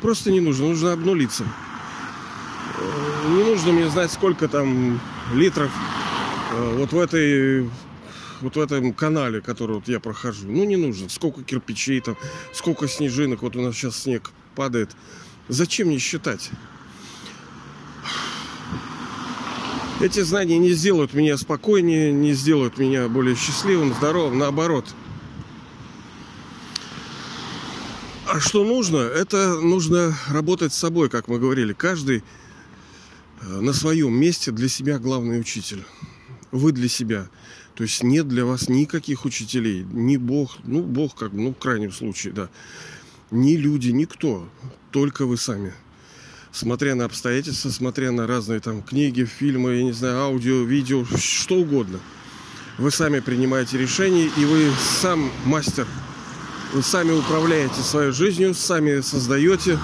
Просто 0.00 0.30
не 0.30 0.40
нужно, 0.40 0.68
нужно 0.68 0.92
обнулиться. 0.92 1.44
Э, 2.78 3.28
не 3.30 3.44
нужно 3.44 3.72
мне 3.72 3.88
знать, 3.88 4.12
сколько 4.12 4.46
там 4.48 5.00
литров 5.34 5.70
э, 6.52 6.76
вот 6.78 6.92
в 6.92 6.98
этой 6.98 7.68
вот 8.40 8.56
в 8.56 8.60
этом 8.60 8.92
канале, 8.92 9.40
который 9.40 9.76
вот 9.76 9.88
я 9.88 9.98
прохожу. 9.98 10.46
Ну, 10.48 10.64
не 10.64 10.76
нужно. 10.76 11.08
Сколько 11.08 11.42
кирпичей 11.42 12.00
там, 12.00 12.16
сколько 12.52 12.86
снежинок. 12.86 13.42
Вот 13.42 13.56
у 13.56 13.62
нас 13.62 13.74
сейчас 13.74 14.02
снег 14.02 14.30
падает. 14.54 14.90
Зачем 15.48 15.88
мне 15.88 15.98
считать? 15.98 16.50
Эти 20.00 20.20
знания 20.20 20.58
не 20.58 20.72
сделают 20.72 21.14
меня 21.14 21.36
спокойнее, 21.38 22.12
не 22.12 22.32
сделают 22.34 22.78
меня 22.78 23.08
более 23.08 23.34
счастливым, 23.34 23.94
здоровым. 23.94 24.38
Наоборот– 24.38 24.86
А 28.36 28.40
что 28.40 28.64
нужно? 28.64 28.96
Это 28.98 29.60
нужно 29.60 30.14
работать 30.28 30.72
с 30.72 30.76
собой, 30.76 31.08
как 31.08 31.28
мы 31.28 31.38
говорили. 31.38 31.72
Каждый 31.72 32.24
э, 33.40 33.60
на 33.60 33.72
своем 33.72 34.12
месте 34.12 34.50
для 34.50 34.68
себя 34.68 34.98
главный 34.98 35.38
учитель. 35.40 35.84
Вы 36.50 36.72
для 36.72 36.88
себя. 36.88 37.30
То 37.74 37.84
есть 37.84 38.02
нет 38.02 38.26
для 38.26 38.44
вас 38.44 38.68
никаких 38.68 39.24
учителей. 39.24 39.86
Ни 39.90 40.16
Бог, 40.16 40.58
ну 40.64 40.82
Бог 40.82 41.14
как 41.14 41.32
ну 41.32 41.54
в 41.54 41.58
крайнем 41.58 41.92
случае, 41.92 42.32
да. 42.32 42.50
Ни 43.30 43.54
люди, 43.54 43.90
никто. 43.90 44.48
Только 44.90 45.24
вы 45.24 45.36
сами. 45.36 45.72
Смотря 46.56 46.94
на 46.94 47.04
обстоятельства, 47.04 47.68
смотря 47.68 48.12
на 48.12 48.26
разные 48.26 48.60
там 48.60 48.82
книги, 48.82 49.24
фильмы, 49.24 49.74
я 49.74 49.82
не 49.82 49.92
знаю, 49.92 50.20
аудио, 50.20 50.64
видео, 50.64 51.04
что 51.18 51.56
угодно. 51.56 52.00
Вы 52.78 52.90
сами 52.90 53.20
принимаете 53.20 53.76
решения, 53.76 54.30
и 54.36 54.44
вы 54.44 54.70
сам 55.00 55.30
мастер– 55.44 55.86
вы 56.72 56.82
сами 56.82 57.12
управляете 57.12 57.80
своей 57.80 58.12
жизнью, 58.12 58.54
сами 58.54 59.00
создаете. 59.00 59.78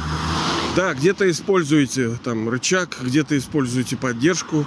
Да, 0.76 0.95
где-то 0.95 1.31
используете 1.31 2.19
там 2.25 2.49
рычаг, 2.49 2.99
где-то 3.00 3.37
используете 3.38 3.97
поддержку 3.97 4.67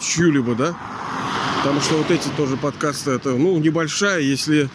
чью-либо, 0.00 0.54
да? 0.54 0.76
Потому 1.58 1.80
что 1.80 1.98
вот 1.98 2.10
эти 2.10 2.28
тоже 2.36 2.56
подкасты, 2.56 3.10
это, 3.10 3.30
ну, 3.30 3.58
небольшая, 3.58 4.20
если 4.20 4.70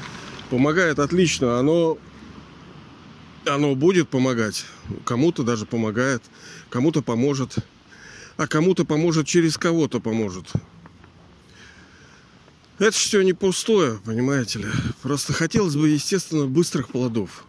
помогает, 0.50 1.00
отлично. 1.00 1.58
Оно, 1.58 1.98
оно 3.46 3.76
будет 3.76 4.10
помогать. 4.10 4.66
Кому-то 5.06 5.44
даже 5.44 5.66
помогает, 5.66 6.24
кому-то 6.70 7.02
поможет. 7.02 7.58
А 8.38 8.48
кому-то 8.48 8.86
поможет 8.86 9.28
через 9.28 9.58
кого-то 9.58 10.00
поможет. 10.00 10.52
Это 12.80 12.92
все 12.92 13.22
не 13.22 13.34
пустое, 13.34 14.00
понимаете 14.04 14.60
ли. 14.60 14.66
Просто 15.02 15.34
хотелось 15.34 15.76
бы, 15.76 15.90
естественно, 15.90 16.48
быстрых 16.48 16.90
плодов. 16.90 17.46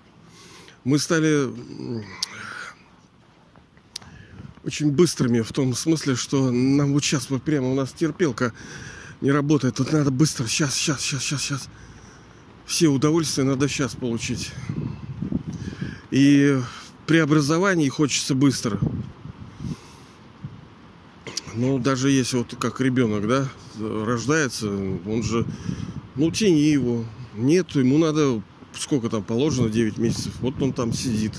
Мы 0.85 0.99
стали 0.99 1.49
очень 4.65 4.91
быстрыми 4.91 5.41
в 5.41 5.53
том 5.53 5.75
смысле, 5.75 6.15
что 6.17 6.51
нам 6.51 6.93
вот 6.93 7.03
сейчас 7.03 7.31
вот 7.31 7.43
прямо 7.43 7.71
у 7.71 7.75
нас 7.75 7.93
терпелка 7.93 8.53
не 9.23 9.31
работает. 9.31 9.77
Тут 9.77 9.93
надо 9.93 10.11
быстро, 10.11 10.47
сейчас, 10.47 10.75
сейчас, 10.75 11.01
сейчас, 11.01 11.23
сейчас, 11.23 11.43
сейчас. 11.43 11.69
Все 12.67 12.89
удовольствия 12.89 13.45
надо 13.45 13.69
сейчас 13.69 13.95
получить. 13.95 14.53
И 16.15 16.61
при 17.09 17.19
образовании 17.19 17.89
хочется 17.89 18.37
быстро. 18.37 18.79
Ну, 21.55 21.81
даже 21.81 22.09
если 22.09 22.37
вот 22.37 22.55
как 22.61 22.81
ребенок, 22.81 23.27
да, 23.27 23.49
рождается, 23.81 24.69
он 24.71 25.25
же, 25.25 25.45
ну, 26.15 26.31
тяни 26.31 26.71
его. 26.71 27.05
Нет, 27.35 27.75
ему 27.75 27.99
надо, 27.99 28.41
сколько 28.75 29.09
там 29.09 29.25
положено, 29.25 29.69
9 29.69 29.99
месяцев. 29.99 30.33
Вот 30.41 30.63
он 30.63 30.73
там 30.73 30.93
сидит, 30.93 31.33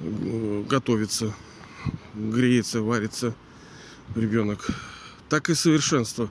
готовится, 0.00 1.34
греется, 2.14 2.80
варится 2.80 3.34
ребенок. 4.16 4.70
Так 5.28 5.50
и 5.50 5.54
совершенство. 5.54 6.30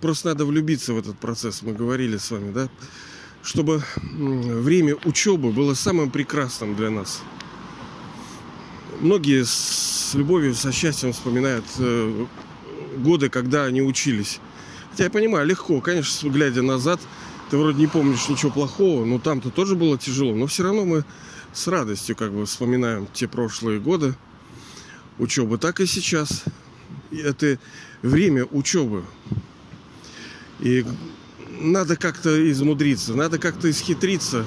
Просто 0.00 0.30
надо 0.30 0.44
влюбиться 0.44 0.92
в 0.92 0.98
этот 0.98 1.20
процесс, 1.20 1.62
мы 1.62 1.72
говорили 1.72 2.16
с 2.16 2.32
вами, 2.32 2.52
да, 2.52 2.68
чтобы 3.44 3.82
время 4.10 4.96
учебы 5.04 5.52
было 5.52 5.74
самым 5.74 6.10
прекрасным 6.10 6.74
для 6.74 6.90
нас. 6.90 7.22
Многие 9.00 9.44
с 9.44 10.12
любовью, 10.14 10.54
со 10.54 10.72
счастьем 10.72 11.12
вспоминают 11.12 11.64
э, 11.78 12.26
годы, 12.96 13.28
когда 13.28 13.64
они 13.64 13.82
учились. 13.82 14.40
Хотя 14.90 15.04
я 15.04 15.10
понимаю, 15.10 15.46
легко, 15.46 15.80
конечно, 15.80 16.28
глядя 16.30 16.62
назад, 16.62 17.00
ты 17.50 17.58
вроде 17.58 17.80
не 17.80 17.86
помнишь 17.86 18.28
ничего 18.28 18.50
плохого, 18.50 19.04
но 19.04 19.18
там-то 19.18 19.50
тоже 19.50 19.74
было 19.74 19.98
тяжело. 19.98 20.34
Но 20.34 20.46
все 20.46 20.62
равно 20.62 20.86
мы 20.86 21.04
с 21.52 21.66
радостью 21.66 22.16
как 22.16 22.32
бы 22.32 22.46
вспоминаем 22.46 23.06
те 23.12 23.28
прошлые 23.28 23.78
годы 23.78 24.14
учебы. 25.18 25.58
Так 25.58 25.80
и 25.80 25.86
сейчас. 25.86 26.44
Это 27.10 27.58
время 28.02 28.46
учебы. 28.46 29.04
И 30.60 30.84
надо 31.60 31.96
как-то 31.96 32.50
измудриться, 32.50 33.14
надо 33.14 33.38
как-то 33.38 33.70
исхитриться 33.70 34.44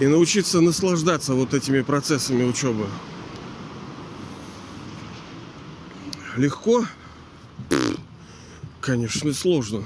и 0.00 0.06
научиться 0.06 0.60
наслаждаться 0.60 1.34
вот 1.34 1.54
этими 1.54 1.80
процессами 1.82 2.44
учебы. 2.44 2.86
Легко? 6.36 6.86
Конечно, 8.80 9.32
сложно. 9.32 9.84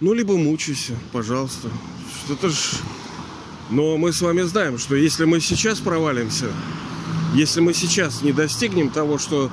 Ну, 0.00 0.12
либо 0.12 0.36
мучайся, 0.36 0.94
пожалуйста. 1.12 1.68
Это 2.28 2.48
ж... 2.48 2.56
Но 3.70 3.98
мы 3.98 4.14
с 4.14 4.22
вами 4.22 4.42
знаем, 4.42 4.78
что 4.78 4.96
если 4.96 5.26
мы 5.26 5.40
сейчас 5.40 5.78
провалимся, 5.78 6.46
если 7.34 7.60
мы 7.60 7.74
сейчас 7.74 8.22
не 8.22 8.32
достигнем 8.32 8.88
того, 8.88 9.18
что 9.18 9.50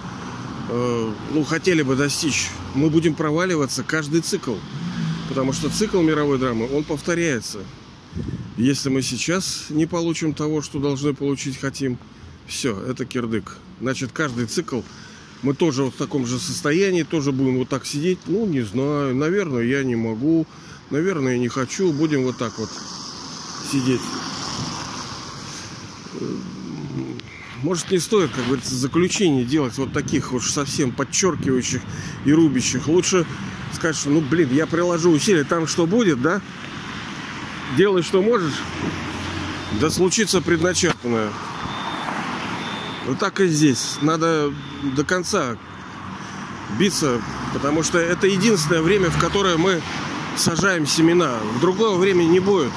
э, 0.70 1.14
ну, 1.34 1.44
хотели 1.44 1.82
бы 1.82 1.98
достичь, 1.98 2.50
мы 2.76 2.90
будем 2.90 3.14
проваливаться 3.14 3.84
каждый 3.84 4.22
цикл. 4.22 4.56
Потому 5.30 5.54
что 5.54 5.70
цикл 5.70 6.02
мировой 6.02 6.38
драмы, 6.38 6.70
он 6.72 6.84
повторяется. 6.84 7.60
Если 8.58 8.90
мы 8.90 9.02
сейчас 9.02 9.66
не 9.70 9.86
получим 9.86 10.34
того, 10.34 10.62
что 10.62 10.80
должны 10.80 11.14
получить 11.14 11.60
хотим, 11.60 11.98
все, 12.48 12.80
это 12.80 13.06
кирдык. 13.06 13.58
Значит, 13.82 14.12
каждый 14.14 14.46
цикл 14.46 14.82
мы 15.42 15.54
тоже 15.54 15.84
вот 15.84 15.94
в 15.94 15.98
таком 15.98 16.26
же 16.26 16.40
состоянии, 16.40 17.04
тоже 17.04 17.32
будем 17.32 17.58
вот 17.58 17.70
так 17.70 17.86
сидеть. 17.86 18.20
Ну, 18.28 18.46
не 18.46 18.62
знаю, 18.62 19.16
наверное, 19.16 19.64
я 19.64 19.84
не 19.84 19.96
могу, 19.96 20.48
наверное, 20.90 21.34
я 21.34 21.40
не 21.40 21.50
хочу. 21.50 21.92
Будем 21.92 22.24
вот 22.24 22.38
так 22.38 22.58
вот 22.58 22.70
сидеть. 23.72 24.02
Может, 27.62 27.92
не 27.92 28.00
стоит, 28.00 28.32
как 28.32 28.46
говорится, 28.46 28.76
заключение 28.76 29.44
делать 29.44 29.78
вот 29.78 29.92
таких 29.92 30.34
уж 30.34 30.52
совсем 30.52 30.92
подчеркивающих 30.92 31.82
и 32.26 32.32
рубящих. 32.32 32.88
Лучше 32.88 33.26
что, 33.80 34.10
ну, 34.10 34.22
блин, 34.22 34.50
я 34.52 34.66
приложу 34.68 35.12
усилия, 35.12 35.44
там 35.44 35.68
что 35.68 35.86
будет, 35.86 36.22
да? 36.22 36.42
Делай, 37.78 38.04
что 38.04 38.22
можешь, 38.22 38.56
да 39.80 39.90
случится 39.90 40.42
предначертанное. 40.42 41.30
Вот 43.06 43.20
так 43.20 43.40
и 43.40 43.48
здесь. 43.48 43.98
Надо 44.02 44.52
до 44.96 45.04
конца 45.04 45.58
биться, 46.80 47.22
потому 47.54 47.84
что 47.84 48.00
это 48.00 48.28
единственное 48.28 48.82
время, 48.82 49.10
в 49.10 49.20
которое 49.20 49.58
мы 49.58 49.82
сажаем 50.38 50.86
семена. 50.88 51.36
В 51.58 51.62
другое 51.62 51.96
время 51.98 52.24
не 52.24 52.40
будет. 52.40 52.72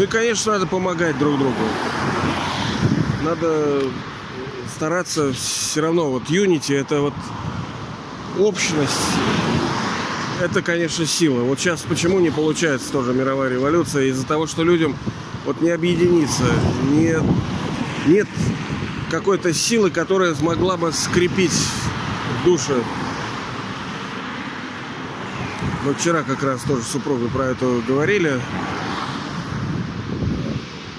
Ну 0.00 0.04
и, 0.04 0.06
конечно, 0.06 0.54
надо 0.54 0.66
помогать 0.66 1.18
друг 1.18 1.38
другу. 1.38 1.54
Надо 3.22 3.82
стараться 4.74 5.30
все 5.34 5.82
равно. 5.82 6.10
Вот 6.10 6.30
Unity 6.30 6.74
это 6.74 7.02
вот 7.02 7.12
общность, 8.38 8.96
это, 10.40 10.62
конечно, 10.62 11.04
сила. 11.04 11.42
Вот 11.42 11.60
сейчас 11.60 11.82
почему 11.82 12.18
не 12.18 12.30
получается 12.30 12.90
тоже 12.90 13.12
мировая 13.12 13.50
революция? 13.50 14.04
Из-за 14.04 14.24
того, 14.26 14.46
что 14.46 14.64
людям 14.64 14.96
вот 15.44 15.60
не 15.60 15.68
объединиться, 15.68 16.46
нет, 16.92 17.22
нет 18.06 18.28
какой-то 19.10 19.52
силы, 19.52 19.90
которая 19.90 20.34
смогла 20.34 20.78
бы 20.78 20.92
скрепить 20.92 21.62
души. 22.46 22.82
Вот 25.84 25.98
вчера 25.98 26.22
как 26.22 26.42
раз 26.42 26.62
тоже 26.62 26.84
супруги 26.84 27.28
про 27.28 27.48
это 27.48 27.82
говорили. 27.86 28.40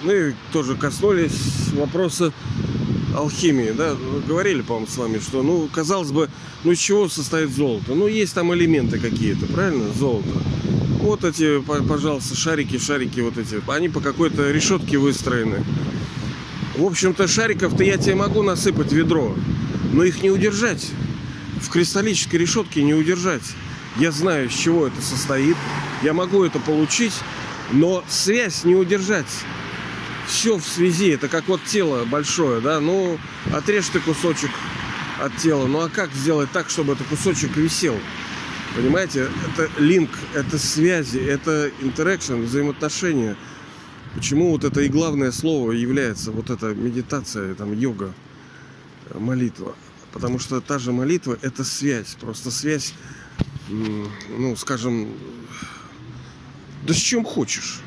Ну 0.03 0.11
и 0.11 0.33
тоже 0.51 0.75
коснулись 0.75 1.69
вопроса 1.73 2.33
алхимии, 3.15 3.71
да, 3.71 3.95
говорили, 4.27 4.61
по-моему, 4.61 4.87
с 4.87 4.97
вами, 4.97 5.19
что, 5.19 5.43
ну, 5.43 5.69
казалось 5.71 6.11
бы, 6.11 6.29
ну, 6.63 6.71
из 6.71 6.79
чего 6.79 7.07
состоит 7.07 7.51
золото? 7.51 7.93
Ну, 7.93 8.07
есть 8.07 8.33
там 8.33 8.53
элементы 8.53 8.99
какие-то, 8.99 9.45
правильно, 9.45 9.91
золото. 9.93 10.29
Вот 11.01 11.23
эти, 11.23 11.59
пожалуйста, 11.61 12.35
шарики, 12.35 12.79
шарики 12.79 13.19
вот 13.19 13.37
эти, 13.37 13.61
они 13.69 13.89
по 13.89 13.99
какой-то 13.99 14.49
решетке 14.51 14.97
выстроены. 14.97 15.63
В 16.75 16.85
общем-то, 16.85 17.27
шариков-то 17.27 17.83
я 17.83 17.97
тебе 17.97 18.15
могу 18.15 18.41
насыпать 18.41 18.91
ведро, 18.91 19.35
но 19.93 20.03
их 20.03 20.23
не 20.23 20.31
удержать. 20.31 20.89
В 21.59 21.69
кристаллической 21.69 22.39
решетке 22.39 22.81
не 22.81 22.95
удержать. 22.95 23.43
Я 23.97 24.11
знаю, 24.11 24.47
из 24.47 24.53
чего 24.53 24.87
это 24.87 24.99
состоит, 25.01 25.57
я 26.01 26.13
могу 26.13 26.43
это 26.43 26.59
получить, 26.59 27.13
но 27.71 28.03
связь 28.07 28.63
не 28.63 28.73
удержать 28.73 29.27
все 30.31 30.57
в 30.57 30.65
связи. 30.65 31.09
Это 31.09 31.27
как 31.27 31.47
вот 31.47 31.63
тело 31.65 32.05
большое, 32.05 32.61
да, 32.61 32.79
ну, 32.79 33.19
отрежь 33.53 33.89
ты 33.89 33.99
кусочек 33.99 34.49
от 35.19 35.35
тела. 35.37 35.67
Ну, 35.67 35.81
а 35.81 35.89
как 35.89 36.11
сделать 36.13 36.49
так, 36.51 36.69
чтобы 36.69 36.93
этот 36.93 37.05
кусочек 37.07 37.55
висел? 37.57 37.97
Понимаете, 38.75 39.27
это 39.49 39.69
линк, 39.77 40.09
это 40.33 40.57
связи, 40.57 41.17
это 41.17 41.69
интеракшн, 41.81 42.35
взаимоотношения. 42.35 43.35
Почему 44.15 44.51
вот 44.51 44.63
это 44.63 44.81
и 44.81 44.87
главное 44.87 45.31
слово 45.33 45.73
является 45.73 46.31
вот 46.31 46.49
эта 46.49 46.73
медитация, 46.73 47.53
там 47.53 47.77
йога, 47.77 48.13
молитва? 49.13 49.75
Потому 50.13 50.39
что 50.39 50.61
та 50.61 50.79
же 50.79 50.93
молитва– 50.93 51.37
это 51.41 51.65
связь. 51.65 52.15
Просто 52.19 52.51
связь, 52.51 52.93
ну, 53.69 54.55
скажем, 54.55 55.09
да 56.83 56.93
с 56.93 56.97
чем 56.97 57.25
хочешь. 57.25 57.81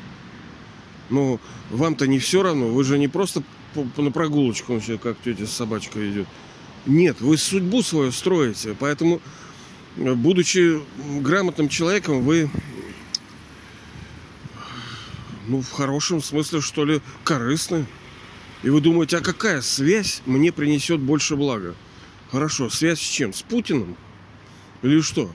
Но 1.09 1.39
вам-то 1.69 2.07
не 2.07 2.19
все 2.19 2.43
равно. 2.43 2.67
Вы 2.67 2.83
же 2.83 2.97
не 2.97 3.07
просто 3.07 3.43
на 3.97 4.11
прогулочку, 4.11 4.81
как 5.01 5.17
тетя 5.23 5.45
с 5.45 5.51
собачкой 5.51 6.11
идет. 6.11 6.27
Нет, 6.85 7.21
вы 7.21 7.37
судьбу 7.37 7.81
свою 7.81 8.11
строите. 8.11 8.75
Поэтому, 8.79 9.21
э, 9.97 10.13
будучи 10.13 10.81
грамотным 11.21 11.67
человеком, 11.69 12.21
вы 12.21 12.49
ну, 15.47 15.61
в 15.61 15.71
хорошем 15.71 16.21
смысле, 16.21 16.61
что 16.61 16.85
ли, 16.85 17.01
корыстны. 17.23 17.85
И 18.63 18.69
вы 18.69 18.81
думаете, 18.81 19.17
а 19.17 19.21
какая 19.21 19.61
связь 19.61 20.21
мне 20.25 20.51
принесет 20.51 20.99
больше 20.99 21.35
блага? 21.35 21.75
Хорошо, 22.31 22.69
связь 22.69 22.99
с 22.99 23.03
чем? 23.03 23.33
С 23.33 23.41
Путиным? 23.41 23.95
Или 24.81 25.01
что? 25.01 25.31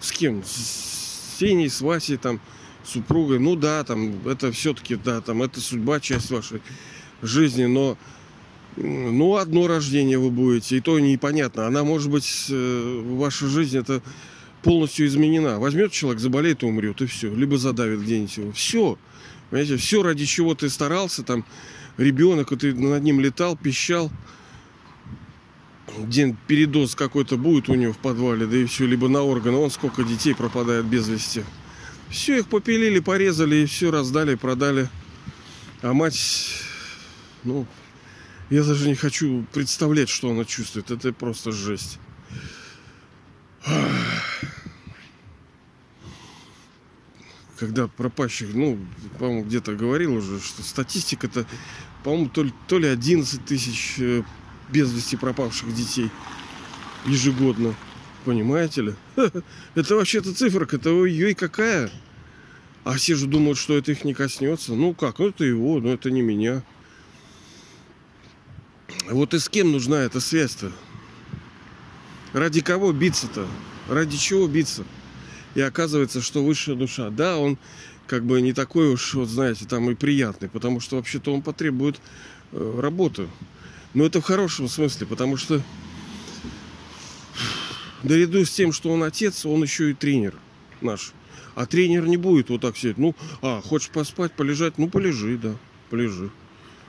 С 0.00 0.12
кем? 0.12 0.44
С 0.44 1.38
Сеней, 1.38 1.68
с 1.68 1.80
Васей 1.80 2.16
там? 2.16 2.40
Супругой, 2.86 3.38
ну 3.38 3.56
да, 3.56 3.84
там, 3.84 4.26
это 4.26 4.52
все-таки, 4.52 4.96
да, 4.96 5.20
там, 5.20 5.42
это 5.42 5.60
судьба, 5.60 6.00
часть 6.00 6.30
вашей 6.30 6.60
жизни, 7.22 7.64
но 7.64 7.96
ну, 8.76 9.36
одно 9.36 9.66
рождение 9.66 10.18
вы 10.18 10.30
будете, 10.30 10.76
и 10.76 10.80
то 10.80 10.98
непонятно. 10.98 11.66
Она, 11.66 11.82
может 11.82 12.10
быть, 12.10 12.46
э, 12.50 13.02
ваша 13.04 13.46
жизнь 13.46 13.78
это 13.78 14.02
полностью 14.62 15.06
изменена. 15.06 15.58
Возьмет 15.58 15.92
человек, 15.92 16.20
заболеет 16.20 16.62
и 16.62 16.66
умрет, 16.66 17.00
и 17.00 17.06
все. 17.06 17.34
Либо 17.34 17.56
задавит 17.56 18.02
где-нибудь 18.02 18.36
его. 18.36 18.52
Все. 18.52 18.98
Понимаете, 19.50 19.76
все, 19.76 20.02
ради 20.02 20.26
чего 20.26 20.54
ты 20.54 20.68
старался, 20.68 21.22
там, 21.22 21.44
ребенок, 21.96 22.52
и 22.52 22.56
ты 22.56 22.74
над 22.74 23.02
ним 23.02 23.20
летал, 23.20 23.56
пищал. 23.56 24.10
день 25.98 26.36
передоз 26.46 26.94
какой-то 26.94 27.38
будет 27.38 27.68
у 27.68 27.74
него 27.74 27.92
в 27.92 27.98
подвале, 27.98 28.46
да 28.46 28.56
и 28.56 28.66
все, 28.66 28.86
либо 28.86 29.08
на 29.08 29.22
органы. 29.22 29.56
Он 29.56 29.70
сколько 29.70 30.04
детей 30.04 30.34
пропадает 30.34 30.84
без 30.84 31.08
вести. 31.08 31.44
Все, 32.10 32.38
их 32.38 32.48
попилили, 32.48 33.00
порезали 33.00 33.56
и 33.56 33.66
все 33.66 33.90
раздали, 33.90 34.34
продали. 34.36 34.88
А 35.82 35.92
мать, 35.92 36.62
ну, 37.44 37.66
я 38.50 38.62
даже 38.62 38.88
не 38.88 38.94
хочу 38.94 39.44
представлять, 39.52 40.08
что 40.08 40.30
она 40.30 40.44
чувствует. 40.44 40.90
Это 40.90 41.12
просто 41.12 41.52
жесть. 41.52 41.98
Когда 47.58 47.88
пропащих, 47.88 48.54
ну, 48.54 48.78
по-моему, 49.18 49.44
где-то 49.44 49.74
говорил 49.74 50.14
уже, 50.14 50.40
что 50.40 50.62
статистика-то, 50.62 51.46
по-моему, 52.04 52.28
то 52.28 52.42
ли, 52.42 52.52
то 52.68 52.78
ли 52.78 52.86
11 52.86 53.44
тысяч 53.46 53.94
э, 53.98 54.22
без 54.70 54.92
вести 54.92 55.16
пропавших 55.16 55.74
детей 55.74 56.10
ежегодно. 57.06 57.74
Понимаете 58.26 58.82
ли? 58.82 58.94
Это 59.76 59.94
вообще-то 59.94 60.34
циферка, 60.34 60.78
это 60.78 60.92
ой 60.92 61.32
какая. 61.34 61.92
А 62.82 62.94
все 62.94 63.14
же 63.14 63.28
думают, 63.28 63.56
что 63.56 63.76
это 63.76 63.92
их 63.92 64.02
не 64.02 64.14
коснется. 64.14 64.74
Ну 64.74 64.94
как, 64.94 65.20
ну 65.20 65.28
это 65.28 65.44
его, 65.44 65.78
но 65.78 65.92
это 65.92 66.10
не 66.10 66.22
меня. 66.22 66.64
Вот 69.08 69.32
и 69.32 69.38
с 69.38 69.48
кем 69.48 69.70
нужна 69.70 70.02
эта 70.02 70.18
связь-то? 70.18 70.72
Ради 72.32 72.62
кого 72.62 72.92
биться-то? 72.92 73.46
Ради 73.88 74.16
чего 74.16 74.48
биться? 74.48 74.84
И 75.54 75.60
оказывается, 75.60 76.20
что 76.20 76.44
высшая 76.44 76.74
душа, 76.74 77.10
да, 77.10 77.38
он 77.38 77.58
как 78.08 78.24
бы 78.24 78.40
не 78.40 78.52
такой 78.52 78.92
уж, 78.92 79.14
вот 79.14 79.28
знаете, 79.28 79.66
там 79.66 79.88
и 79.88 79.94
приятный, 79.94 80.48
потому 80.48 80.80
что 80.80 80.96
вообще-то 80.96 81.32
он 81.32 81.42
потребует 81.42 82.00
э, 82.50 82.80
работы. 82.80 83.28
Но 83.94 84.04
это 84.04 84.20
в 84.20 84.24
хорошем 84.24 84.68
смысле, 84.68 85.06
потому 85.06 85.36
что 85.36 85.62
наряду 88.02 88.44
с 88.44 88.50
тем, 88.50 88.72
что 88.72 88.90
он 88.90 89.02
отец, 89.02 89.46
он 89.46 89.62
еще 89.62 89.90
и 89.90 89.94
тренер 89.94 90.34
наш. 90.80 91.12
А 91.54 91.66
тренер 91.66 92.06
не 92.06 92.16
будет 92.16 92.50
вот 92.50 92.60
так 92.60 92.76
сидеть. 92.76 92.98
Ну, 92.98 93.14
а, 93.40 93.62
хочешь 93.62 93.90
поспать, 93.90 94.32
полежать? 94.32 94.76
Ну, 94.78 94.88
полежи, 94.88 95.38
да, 95.38 95.54
полежи. 95.88 96.30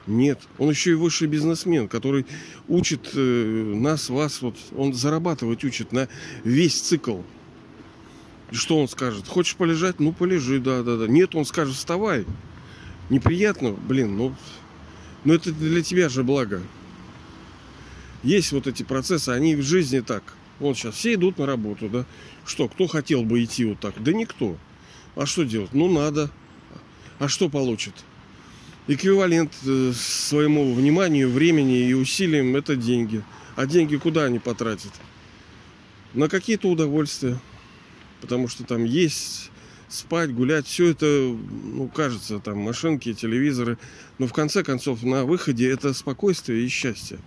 Нет, 0.07 0.41
он 0.57 0.69
еще 0.69 0.91
и 0.91 0.95
высший 0.95 1.27
бизнесмен, 1.27 1.87
который 1.87 2.25
учит 2.67 3.09
э, 3.13 3.73
нас, 3.75 4.09
вас, 4.09 4.41
вот 4.41 4.55
он 4.75 4.93
зарабатывать 4.93 5.63
учит 5.65 5.91
на 5.91 6.07
весь 6.43 6.79
цикл. 6.79 7.21
Что 8.51 8.79
он 8.79 8.87
скажет? 8.87 9.27
Хочешь 9.27 9.55
полежать? 9.55 9.99
Ну, 9.99 10.13
полежи, 10.13 10.59
да, 10.59 10.81
да, 10.83 10.95
да. 10.95 11.07
Нет, 11.07 11.35
он 11.35 11.45
скажет, 11.45 11.75
вставай. 11.75 12.25
Неприятно, 13.09 13.71
блин, 13.71 14.15
ну, 14.15 14.35
ну 15.25 15.33
это 15.33 15.51
для 15.51 15.81
тебя 15.81 16.07
же 16.07 16.23
благо 16.23 16.61
есть 18.23 18.51
вот 18.51 18.67
эти 18.67 18.83
процессы, 18.83 19.29
они 19.29 19.55
в 19.55 19.61
жизни 19.61 20.01
так. 20.01 20.23
Вот 20.59 20.77
сейчас 20.77 20.95
все 20.95 21.13
идут 21.13 21.37
на 21.37 21.45
работу, 21.45 21.89
да. 21.89 22.05
Что, 22.45 22.67
кто 22.67 22.87
хотел 22.87 23.23
бы 23.23 23.43
идти 23.43 23.65
вот 23.65 23.79
так? 23.79 24.01
Да 24.01 24.11
никто. 24.11 24.57
А 25.15 25.25
что 25.25 25.43
делать? 25.43 25.73
Ну, 25.73 25.91
надо. 25.91 26.31
А 27.19 27.27
что 27.27 27.49
получит? 27.49 27.93
Эквивалент 28.87 29.53
э, 29.65 29.91
своему 29.93 30.73
вниманию, 30.73 31.29
времени 31.29 31.89
и 31.89 31.93
усилиям– 31.93 32.55
это 32.57 32.75
деньги. 32.75 33.23
А 33.55 33.65
деньги 33.65 33.97
куда 33.97 34.25
они 34.25 34.39
потратят? 34.39 34.91
На 36.13 36.29
какие-то 36.29 36.69
удовольствия. 36.69 37.37
Потому 38.21 38.47
что 38.47 38.63
там 38.63 38.83
есть, 38.83 39.51
спать, 39.89 40.33
гулять, 40.33 40.65
все 40.67 40.87
это, 40.91 41.05
ну, 41.05 41.87
кажется, 41.93 42.39
там 42.39 42.59
машинки, 42.59 43.13
телевизоры. 43.13 43.77
Но 44.17 44.27
в 44.27 44.33
конце 44.33 44.63
концов 44.63 45.03
на 45.03 45.25
выходе 45.25 45.69
это 45.69 45.93
спокойствие 45.93 46.65
и 46.65 46.69
счастье. 46.69 47.19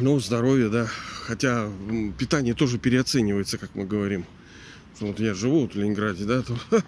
Ну, 0.00 0.20
здоровье, 0.20 0.68
да. 0.68 0.86
Хотя 1.26 1.70
питание 2.18 2.54
тоже 2.54 2.78
переоценивается, 2.78 3.58
как 3.58 3.74
мы 3.74 3.84
говорим. 3.84 4.24
Вот 5.00 5.18
я 5.18 5.34
живу 5.34 5.62
вот 5.62 5.74
в 5.74 5.78
Ленинграде, 5.78 6.24
да, 6.24 6.42
то 6.42 6.56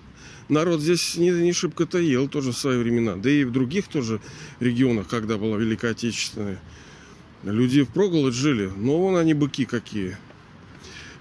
народ 0.49 0.81
здесь 0.81 1.17
не, 1.17 1.31
не 1.31 1.53
шибко-то 1.53 1.99
ел 1.99 2.29
тоже 2.29 2.53
в 2.53 2.57
свои 2.57 2.79
времена. 2.79 3.17
Да 3.17 3.31
и 3.31 3.45
в 3.45 3.53
других 3.53 3.89
тоже 3.89 4.21
регионах, 4.61 5.09
когда 5.09 5.39
была 5.39 5.57
Великая 5.57 5.93
Отечественная. 5.93 6.61
Люди 7.43 7.83
в 7.83 7.89
проголодь 7.89 8.35
жили, 8.35 8.71
но 8.77 8.99
вон 8.99 9.17
они 9.17 9.35
быки 9.35 9.65
какие. 9.65 10.17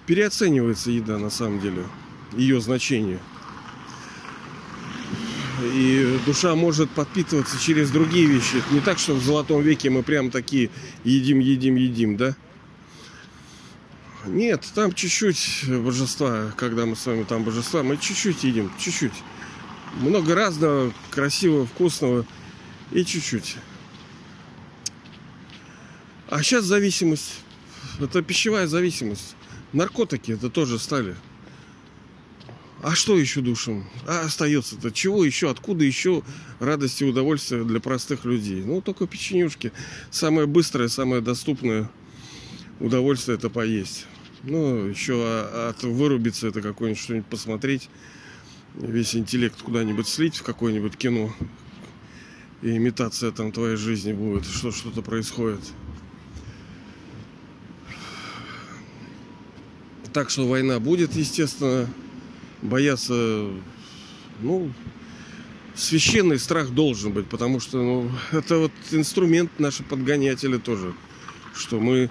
Переоценивается 0.06 0.92
еда 0.92 1.18
на 1.18 1.30
самом 1.30 1.60
деле, 1.60 1.84
ее 2.36 2.60
значение 2.62 3.20
и 5.64 6.20
душа 6.26 6.56
может 6.56 6.90
подпитываться 6.90 7.60
через 7.60 7.92
другие 7.92 8.26
вещи. 8.26 8.64
Не 8.72 8.80
так, 8.80 9.00
что 9.00 9.14
в 9.14 9.24
золотом 9.24 9.62
веке 9.62 9.90
мы 9.90 10.04
прям 10.04 10.32
такие 10.32 10.70
едим, 11.04 11.40
едим, 11.40 11.76
едим, 11.76 12.18
да? 12.18 12.36
Нет, 14.26 14.68
там 14.76 14.94
чуть-чуть 14.94 15.64
божества, 15.68 16.52
когда 16.58 16.86
мы 16.86 16.96
с 16.96 17.06
вами 17.06 17.24
там 17.24 17.44
божества, 17.44 17.84
мы 17.84 17.98
чуть-чуть 17.98 18.44
едим, 18.44 18.72
чуть-чуть. 18.78 19.14
Много 20.02 20.36
разного, 20.36 20.94
красивого, 21.10 21.66
вкусного 21.66 22.26
и 22.92 23.04
чуть-чуть. 23.06 23.58
А 26.30 26.44
сейчас 26.44 26.66
зависимость. 26.66 27.42
Это 28.00 28.22
пищевая 28.22 28.68
зависимость. 28.68 29.36
Наркотики 29.74 30.34
это 30.34 30.50
тоже 30.50 30.80
стали. 30.80 31.16
А 32.82 32.96
что 32.96 33.18
еще 33.18 33.42
душам? 33.42 33.84
А 34.08 34.22
остается-то? 34.22 34.92
Чего 34.92 35.26
еще? 35.26 35.50
Откуда 35.50 35.84
еще 35.84 36.24
радость 36.60 37.02
и 37.02 37.06
удовольствие 37.06 37.66
для 37.66 37.82
простых 37.82 38.24
людей? 38.24 38.64
Ну, 38.64 38.82
только 38.82 39.06
печенюшки. 39.06 39.74
Самое 40.12 40.48
быстрое, 40.48 40.88
самое 40.88 41.22
доступное 41.22 41.90
удовольствие 42.80 43.38
это 43.38 43.50
поесть. 43.50 44.06
Ну, 44.44 44.86
еще 44.86 45.22
от 45.70 45.84
вырубиться 45.84 46.48
это 46.48 46.62
какое-нибудь 46.62 47.04
что-нибудь 47.04 47.28
посмотреть. 47.28 47.90
Весь 48.76 49.14
интеллект 49.14 49.62
куда-нибудь 49.62 50.08
слить 50.08 50.38
в 50.38 50.44
какое-нибудь 50.44 50.96
кино. 50.96 51.36
И 52.62 52.78
имитация 52.78 53.32
там 53.32 53.52
твоей 53.52 53.76
жизни 53.76 54.14
будет, 54.14 54.46
что 54.46 54.72
что-то 54.72 55.02
происходит. 55.02 55.62
Так 60.14 60.30
что 60.30 60.48
война 60.48 60.80
будет, 60.80 61.16
естественно 61.16 61.90
бояться, 62.62 63.48
ну, 64.42 64.72
священный 65.76 66.40
страх 66.40 66.70
должен 66.72 67.14
быть, 67.14 67.28
потому 67.28 67.60
что 67.60 67.78
ну, 67.78 68.12
это 68.32 68.58
вот 68.58 68.72
инструмент 68.92 69.60
наши 69.60 69.84
подгонятели 69.84 70.58
тоже, 70.58 70.94
что 71.56 71.80
мы 71.80 72.10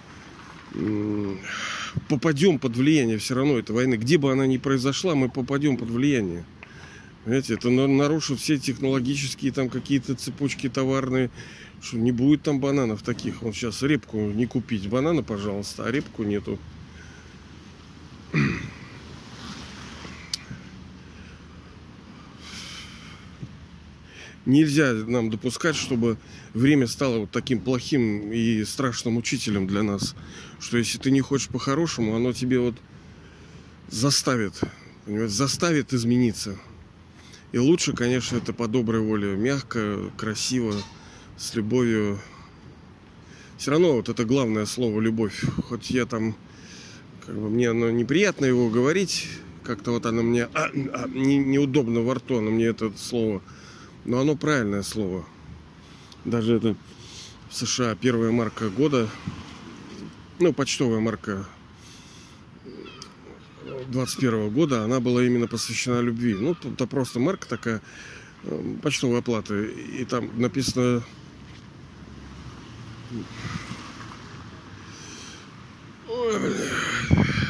попадем 2.08 2.58
под 2.58 2.76
влияние 2.76 3.18
все 3.18 3.34
равно 3.34 3.58
этой 3.58 3.72
войны. 3.72 3.94
Где 3.94 4.18
бы 4.18 4.32
она 4.32 4.46
ни 4.46 4.58
произошла, 4.58 5.14
мы 5.14 5.28
попадем 5.28 5.76
под 5.76 5.90
влияние. 5.90 6.44
Понимаете, 7.24 7.54
это 7.54 7.68
нарушит 7.70 8.40
все 8.40 8.58
технологические 8.58 9.52
там 9.52 9.68
какие-то 9.68 10.14
цепочки 10.14 10.68
товарные, 10.68 11.30
что 11.82 11.98
не 11.98 12.12
будет 12.12 12.42
там 12.42 12.60
бананов 12.60 13.02
таких. 13.02 13.42
Он 13.42 13.52
сейчас 13.52 13.82
репку 13.82 14.18
не 14.18 14.46
купить. 14.46 14.88
Банана, 14.88 15.22
пожалуйста, 15.22 15.84
а 15.84 15.90
репку 15.90 16.22
нету. 16.22 16.58
Нельзя 24.46 24.92
нам 24.92 25.30
допускать, 25.30 25.76
чтобы 25.76 26.16
время 26.54 26.86
стало 26.86 27.20
вот 27.20 27.30
таким 27.30 27.60
плохим 27.60 28.32
и 28.32 28.64
страшным 28.64 29.16
учителем 29.16 29.66
для 29.66 29.82
нас. 29.82 30.14
Что 30.60 30.78
если 30.78 30.98
ты 30.98 31.10
не 31.10 31.20
хочешь 31.20 31.48
по-хорошему, 31.48 32.16
оно 32.16 32.32
тебе 32.32 32.58
вот 32.58 32.74
заставит, 33.90 34.60
заставит 35.06 35.92
измениться. 35.92 36.56
И 37.52 37.58
лучше, 37.58 37.94
конечно, 37.94 38.36
это 38.36 38.52
по 38.52 38.68
доброй 38.68 39.00
воле, 39.00 39.36
мягко, 39.36 40.10
красиво, 40.16 40.74
с 41.38 41.54
любовью. 41.54 42.18
Все 43.56 43.70
равно 43.70 43.94
вот 43.94 44.08
это 44.08 44.24
главное 44.24 44.66
слово 44.66 45.00
любовь. 45.00 45.44
Хоть 45.68 45.90
я 45.90 46.04
там, 46.04 46.36
как 47.24 47.34
бы 47.36 47.48
мне 47.48 47.70
оно 47.70 47.90
неприятно 47.90 48.44
его 48.44 48.68
говорить, 48.68 49.28
как-то 49.64 49.92
вот 49.92 50.06
оно 50.06 50.22
мне 50.22 50.44
а, 50.44 50.70
а, 50.72 51.08
не, 51.08 51.38
неудобно 51.38 52.00
во 52.00 52.14
рту, 52.14 52.38
оно 52.38 52.50
мне 52.50 52.66
это 52.66 52.92
слово 52.96 53.42
но 54.04 54.20
оно 54.20 54.36
правильное 54.36 54.82
слово. 54.82 55.24
Даже 56.24 56.56
это 56.56 56.76
в 57.48 57.54
США 57.54 57.94
первая 57.94 58.30
марка 58.30 58.68
года, 58.68 59.08
ну, 60.38 60.52
почтовая 60.52 61.00
марка 61.00 61.46
21 63.88 64.50
года, 64.50 64.84
она 64.84 65.00
была 65.00 65.22
именно 65.22 65.46
посвящена 65.46 66.00
любви. 66.00 66.34
Ну, 66.34 66.52
это 66.52 66.86
просто 66.86 67.20
марка 67.20 67.48
такая, 67.48 67.80
э, 68.44 68.76
почтовая 68.82 69.20
оплата. 69.20 69.62
И 69.62 70.04
там 70.04 70.30
написано 70.38 71.02
Ой, 76.08 76.38
бля. 76.38 77.47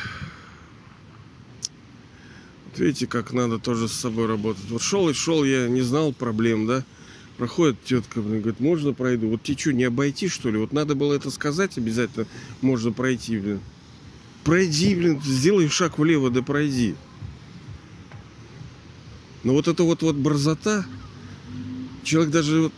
Видите, 2.78 3.06
как 3.06 3.32
надо 3.32 3.58
тоже 3.58 3.88
с 3.88 3.92
собой 3.92 4.26
работать. 4.26 4.70
Вот 4.70 4.82
шел 4.82 5.08
и 5.08 5.12
шел, 5.12 5.44
я 5.44 5.68
не 5.68 5.80
знал 5.80 6.12
проблем, 6.12 6.66
да. 6.66 6.84
Проходит 7.36 7.82
тетка, 7.84 8.20
блин, 8.20 8.40
говорит, 8.40 8.60
можно 8.60 8.92
пройду? 8.92 9.28
Вот 9.28 9.42
тебе 9.42 9.58
что, 9.58 9.72
не 9.72 9.84
обойти, 9.84 10.28
что 10.28 10.50
ли? 10.50 10.58
Вот 10.58 10.72
надо 10.72 10.94
было 10.94 11.14
это 11.14 11.30
сказать 11.30 11.78
обязательно, 11.78 12.26
можно 12.60 12.92
пройти, 12.92 13.38
блин. 13.38 13.60
Пройди, 14.44 14.94
блин, 14.94 15.20
сделай 15.24 15.68
шаг 15.68 15.98
влево, 15.98 16.30
да 16.30 16.42
пройди. 16.42 16.94
Но 19.44 19.52
вот 19.52 19.68
эта 19.68 19.82
вот, 19.84 20.02
вот 20.02 20.16
борзота, 20.16 20.84
человек 22.02 22.32
даже 22.32 22.62
вот... 22.62 22.72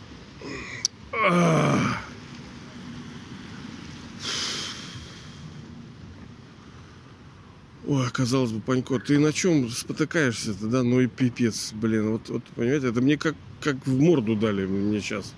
Ой, 7.87 8.00
казалось 8.11 8.51
бы, 8.51 8.61
Панько, 8.61 8.99
ты 8.99 9.19
на 9.19 9.33
чем 9.33 9.69
спотыкаешься-то, 9.69 10.67
да? 10.67 10.83
Ну 10.83 11.01
и 11.01 11.07
пипец, 11.07 11.71
блин. 11.73 12.11
Вот, 12.11 12.29
вот 12.29 12.43
понимаете, 12.55 12.87
это 12.87 13.01
мне 13.01 13.17
как, 13.17 13.35
как 13.59 13.75
в 13.85 13.99
морду 13.99 14.35
дали 14.35 14.65
мне 14.65 15.01
сейчас. 15.01 15.33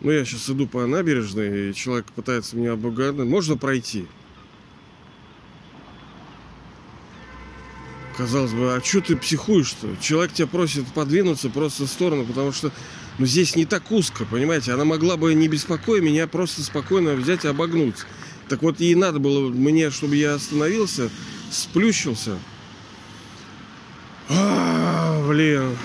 Ну, 0.00 0.12
я 0.12 0.24
сейчас 0.24 0.48
иду 0.50 0.66
по 0.66 0.86
набережной, 0.86 1.70
и 1.70 1.74
человек 1.74 2.06
пытается 2.12 2.56
меня 2.56 2.72
обугадать. 2.72 3.26
Можно 3.26 3.56
пройти? 3.56 4.06
Казалось 8.16 8.52
бы, 8.52 8.74
а 8.74 8.80
что 8.82 9.00
ты 9.00 9.16
психуешь-то? 9.16 9.96
Человек 10.00 10.32
тебя 10.32 10.48
просит 10.48 10.86
подвинуться 10.88 11.50
просто 11.50 11.84
в 11.84 11.88
сторону, 11.88 12.24
потому 12.24 12.52
что 12.52 12.72
ну, 13.18 13.26
здесь 13.26 13.56
не 13.56 13.64
так 13.64 13.90
узко, 13.90 14.24
понимаете? 14.24 14.72
Она 14.72 14.84
могла 14.84 15.16
бы, 15.16 15.34
не 15.34 15.48
беспокоя 15.48 16.00
меня, 16.00 16.28
просто 16.28 16.62
спокойно 16.62 17.14
взять 17.14 17.44
и 17.44 17.48
обогнуть. 17.48 17.96
Так 18.48 18.62
вот, 18.62 18.80
ей 18.80 18.94
надо 18.94 19.18
было 19.18 19.50
мне, 19.50 19.90
чтобы 19.90 20.16
я 20.16 20.34
остановился, 20.34 21.10
сплющился. 21.50 22.38
А, 24.30 25.26
блин. 25.28 25.76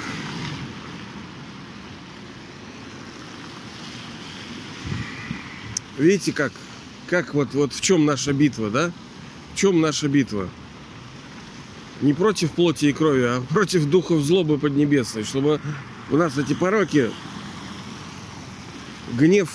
Видите, 5.98 6.32
как, 6.32 6.52
как 7.08 7.34
вот, 7.34 7.54
вот 7.54 7.74
в 7.74 7.82
чем 7.82 8.06
наша 8.06 8.34
битва, 8.34 8.70
да? 8.70 8.92
В 9.54 9.58
чем 9.58 9.82
наша 9.82 10.08
битва? 10.08 10.50
Не 12.02 12.14
против 12.14 12.52
плоти 12.52 12.86
и 12.86 12.94
крови, 12.94 13.24
а 13.24 13.42
против 13.50 13.86
духов 13.86 14.22
злобы 14.24 14.58
поднебесной, 14.58 15.24
чтобы 15.24 15.62
у 16.10 16.18
нас 16.18 16.38
эти 16.38 16.54
пороки, 16.54 17.12
гнев 19.14 19.50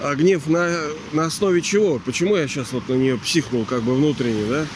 а 0.00 0.14
гнев 0.14 0.46
на, 0.46 0.88
на 1.12 1.26
основе 1.26 1.62
чего? 1.62 1.98
Почему 1.98 2.36
я 2.36 2.46
сейчас 2.48 2.72
вот 2.72 2.88
на 2.88 2.94
нее 2.94 3.18
психнул 3.18 3.64
как 3.64 3.82
бы 3.82 3.94
внутренне, 3.94 4.44
да? 4.48 4.66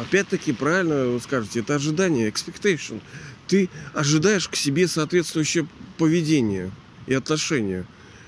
Опять-таки, 0.00 0.52
правильно 0.52 1.06
вы 1.06 1.20
скажете, 1.20 1.60
это 1.60 1.76
ожидание, 1.76 2.28
expectation. 2.28 3.00
Ты 3.46 3.68
ожидаешь 3.92 4.48
к 4.48 4.56
себе 4.56 4.88
соответствующее 4.88 5.66
поведение 5.98 6.70
и 7.06 7.14
отношение. 7.14 7.84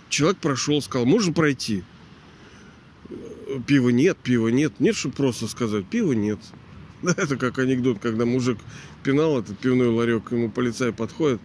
Человек 0.08 0.38
прошел, 0.38 0.80
сказал, 0.80 1.06
можно 1.06 1.32
пройти? 1.32 1.82
Пива 3.66 3.88
нет, 3.88 4.16
пива 4.18 4.48
нет. 4.48 4.78
Нет, 4.78 4.94
чтобы 4.94 5.14
просто 5.14 5.48
сказать, 5.48 5.86
пива 5.86 6.12
нет. 6.12 6.38
Да, 7.02 7.14
это 7.16 7.36
как 7.36 7.58
анекдот, 7.58 7.98
когда 7.98 8.24
мужик 8.24 8.58
пинал 9.04 9.38
этот 9.38 9.58
пивной 9.58 9.88
ларек, 9.88 10.32
ему 10.32 10.50
полицай 10.50 10.92
подходит, 10.92 11.40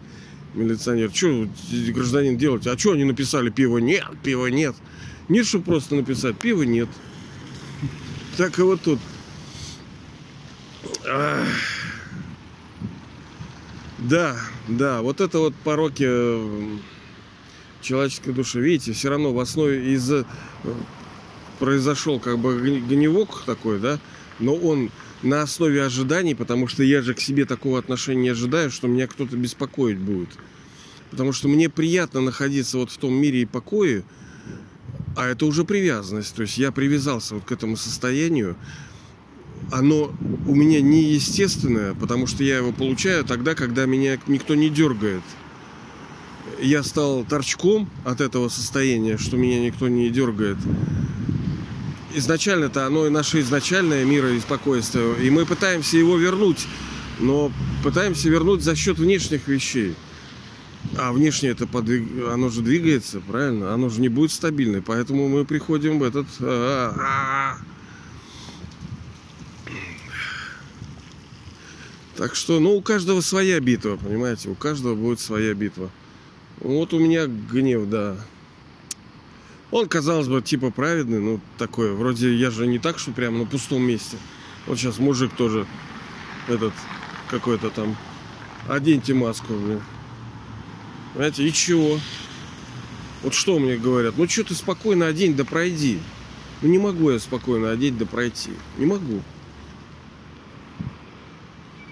милиционер, 0.54 1.10
что 1.12 1.48
гражданин 1.92 2.36
делать? 2.36 2.66
А 2.66 2.78
что 2.78 2.92
они 2.92 3.04
написали 3.04 3.50
пиво 3.50 3.78
нет, 3.78 4.04
пива 4.22 4.46
нет? 4.46 4.74
Нет, 5.28 5.46
что 5.46 5.60
просто 5.60 5.94
написать, 5.94 6.38
пива 6.38 6.62
нет. 6.62 6.88
Так 8.36 8.58
и 8.58 8.62
вот 8.62 8.80
тут. 8.82 8.98
Да, 13.98 14.36
да, 14.66 15.00
вот 15.00 15.20
это 15.20 15.38
вот 15.38 15.54
пороки 15.54 16.04
э, 16.06 16.76
человеческой 17.80 18.32
души. 18.32 18.60
Видите, 18.60 18.92
все 18.92 19.10
равно 19.10 19.32
в 19.32 19.38
основе 19.38 19.92
из 19.94 20.10
э, 20.10 20.24
произошел 21.60 22.18
как 22.18 22.40
бы 22.40 22.80
гневок 22.80 23.44
такой, 23.46 23.78
да, 23.78 24.00
но 24.40 24.56
он 24.56 24.90
на 25.22 25.42
основе 25.42 25.84
ожиданий, 25.84 26.34
потому 26.34 26.66
что 26.66 26.82
я 26.82 27.02
же 27.02 27.14
к 27.14 27.20
себе 27.20 27.44
такого 27.44 27.78
отношения 27.78 28.22
не 28.22 28.28
ожидаю, 28.30 28.70
что 28.70 28.88
меня 28.88 29.06
кто-то 29.06 29.36
беспокоить 29.36 29.98
будет. 29.98 30.28
Потому 31.10 31.32
что 31.32 31.48
мне 31.48 31.68
приятно 31.68 32.20
находиться 32.20 32.78
вот 32.78 32.90
в 32.90 32.96
том 32.96 33.14
мире 33.14 33.42
и 33.42 33.46
покое, 33.46 34.02
а 35.16 35.26
это 35.26 35.46
уже 35.46 35.64
привязанность. 35.64 36.34
То 36.34 36.42
есть 36.42 36.58
я 36.58 36.72
привязался 36.72 37.34
вот 37.34 37.44
к 37.44 37.52
этому 37.52 37.76
состоянию. 37.76 38.56
Оно 39.70 40.12
у 40.46 40.54
меня 40.54 40.80
неестественное, 40.80 41.94
потому 41.94 42.26
что 42.26 42.42
я 42.42 42.56
его 42.56 42.72
получаю 42.72 43.24
тогда, 43.24 43.54
когда 43.54 43.86
меня 43.86 44.18
никто 44.26 44.54
не 44.54 44.70
дергает. 44.70 45.22
Я 46.60 46.82
стал 46.82 47.24
торчком 47.24 47.88
от 48.04 48.20
этого 48.20 48.48
состояния, 48.48 49.18
что 49.18 49.36
меня 49.36 49.60
никто 49.60 49.88
не 49.88 50.10
дергает 50.10 50.58
изначально-то 52.14 52.86
оно 52.86 53.06
и 53.06 53.10
наше 53.10 53.40
изначальное 53.40 54.04
мира 54.04 54.30
и 54.30 54.40
спокойствие. 54.40 55.24
И 55.24 55.30
мы 55.30 55.46
пытаемся 55.46 55.96
его 55.96 56.16
вернуть, 56.16 56.66
но 57.18 57.52
пытаемся 57.82 58.28
вернуть 58.28 58.62
за 58.62 58.76
счет 58.76 58.98
внешних 58.98 59.48
вещей. 59.48 59.94
А 60.96 61.12
внешнее 61.12 61.52
это 61.52 61.66
подвиг... 61.66 62.08
оно 62.30 62.48
же 62.48 62.60
двигается, 62.60 63.20
правильно? 63.20 63.72
Оно 63.72 63.88
же 63.88 64.00
не 64.00 64.08
будет 64.08 64.32
стабильное. 64.32 64.82
Поэтому 64.82 65.28
мы 65.28 65.44
приходим 65.44 65.98
в 65.98 66.02
этот... 66.02 66.26
Так 72.16 72.34
что, 72.34 72.60
ну, 72.60 72.76
у 72.76 72.82
каждого 72.82 73.20
своя 73.20 73.58
битва, 73.58 73.96
понимаете? 73.96 74.50
У 74.50 74.54
каждого 74.54 74.94
будет 74.94 75.18
своя 75.18 75.54
битва. 75.54 75.90
Вот 76.60 76.92
у 76.92 76.98
меня 76.98 77.26
гнев, 77.26 77.88
да. 77.88 78.16
Он, 79.72 79.88
казалось 79.88 80.28
бы, 80.28 80.42
типа 80.42 80.70
праведный, 80.70 81.18
ну, 81.18 81.40
такой, 81.56 81.94
вроде 81.94 82.34
я 82.36 82.50
же 82.50 82.66
не 82.66 82.78
так, 82.78 82.98
что 82.98 83.10
прямо 83.10 83.38
на 83.38 83.46
пустом 83.46 83.82
месте. 83.82 84.18
Вот 84.66 84.78
сейчас 84.78 84.98
мужик 84.98 85.32
тоже, 85.34 85.66
этот, 86.46 86.74
какой-то 87.30 87.70
там, 87.70 87.96
оденьте 88.68 89.14
маску, 89.14 89.54
блин. 89.54 89.80
Понимаете, 91.14 91.48
и 91.48 91.52
чего? 91.54 91.98
Вот 93.22 93.32
что 93.32 93.58
мне 93.58 93.78
говорят? 93.78 94.18
Ну, 94.18 94.28
что 94.28 94.44
ты 94.44 94.54
спокойно 94.54 95.06
одень, 95.06 95.34
да 95.34 95.46
пройди. 95.46 95.98
Ну, 96.60 96.68
не 96.68 96.78
могу 96.78 97.10
я 97.10 97.18
спокойно 97.18 97.70
одеть, 97.70 97.96
да 97.96 98.04
пройти. 98.04 98.50
Не 98.76 98.84
могу. 98.84 99.22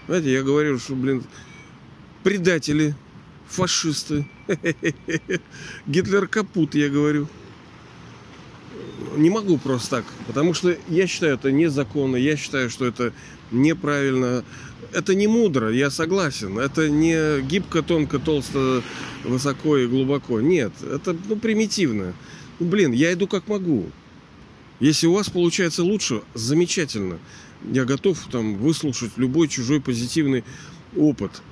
Знаете, 0.06 0.32
я 0.32 0.42
говорю, 0.42 0.78
что, 0.78 0.94
блин, 0.94 1.24
предатели, 2.24 2.94
фашисты. 3.48 4.28
Гитлер 5.86 6.28
капут, 6.28 6.74
я 6.74 6.90
говорю 6.90 7.26
не 9.16 9.30
могу 9.30 9.58
просто 9.58 9.96
так, 9.96 10.04
потому 10.26 10.54
что 10.54 10.76
я 10.88 11.06
считаю 11.06 11.34
это 11.34 11.50
незаконно, 11.50 12.16
я 12.16 12.36
считаю, 12.36 12.70
что 12.70 12.86
это 12.86 13.12
неправильно, 13.50 14.44
это 14.92 15.14
не 15.14 15.26
мудро, 15.26 15.70
я 15.70 15.90
согласен, 15.90 16.58
это 16.58 16.88
не 16.88 17.40
гибко, 17.42 17.82
тонко, 17.82 18.18
толсто, 18.18 18.82
высоко 19.24 19.76
и 19.76 19.86
глубоко, 19.86 20.40
нет, 20.40 20.72
это 20.82 21.16
ну, 21.28 21.36
примитивно. 21.36 22.14
Ну, 22.58 22.66
блин, 22.66 22.92
я 22.92 23.12
иду 23.12 23.26
как 23.26 23.48
могу. 23.48 23.86
Если 24.80 25.06
у 25.06 25.14
вас 25.14 25.28
получается 25.28 25.82
лучше, 25.82 26.22
замечательно. 26.34 27.18
Я 27.70 27.84
готов 27.84 28.18
там 28.30 28.56
выслушать 28.56 29.12
любой 29.16 29.48
чужой 29.48 29.80
позитивный 29.80 30.44
опыт. 30.96 31.42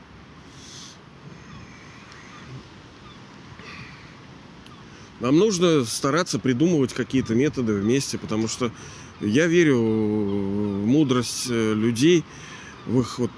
Нам 5.21 5.37
нужно 5.37 5.85
стараться 5.85 6.39
придумывать 6.39 6.93
какие-то 6.93 7.35
методы 7.35 7.75
вместе, 7.75 8.19
потому 8.19 8.47
что 8.47 8.71
я 9.21 9.47
верю 9.47 9.79
в 9.79 10.87
мудрость 10.87 11.47
э, 11.51 11.75
людей, 11.75 12.25
в 12.87 13.01
их 13.01 13.19
вот 13.19 13.31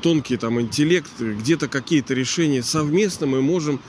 тонкий 0.00 0.38
там 0.38 0.60
интеллект, 0.60 1.10
где-то 1.20 1.68
какие-то 1.68 2.14
решения 2.14 2.62
совместно 2.62 3.26
мы 3.26 3.42
можем 3.42 3.80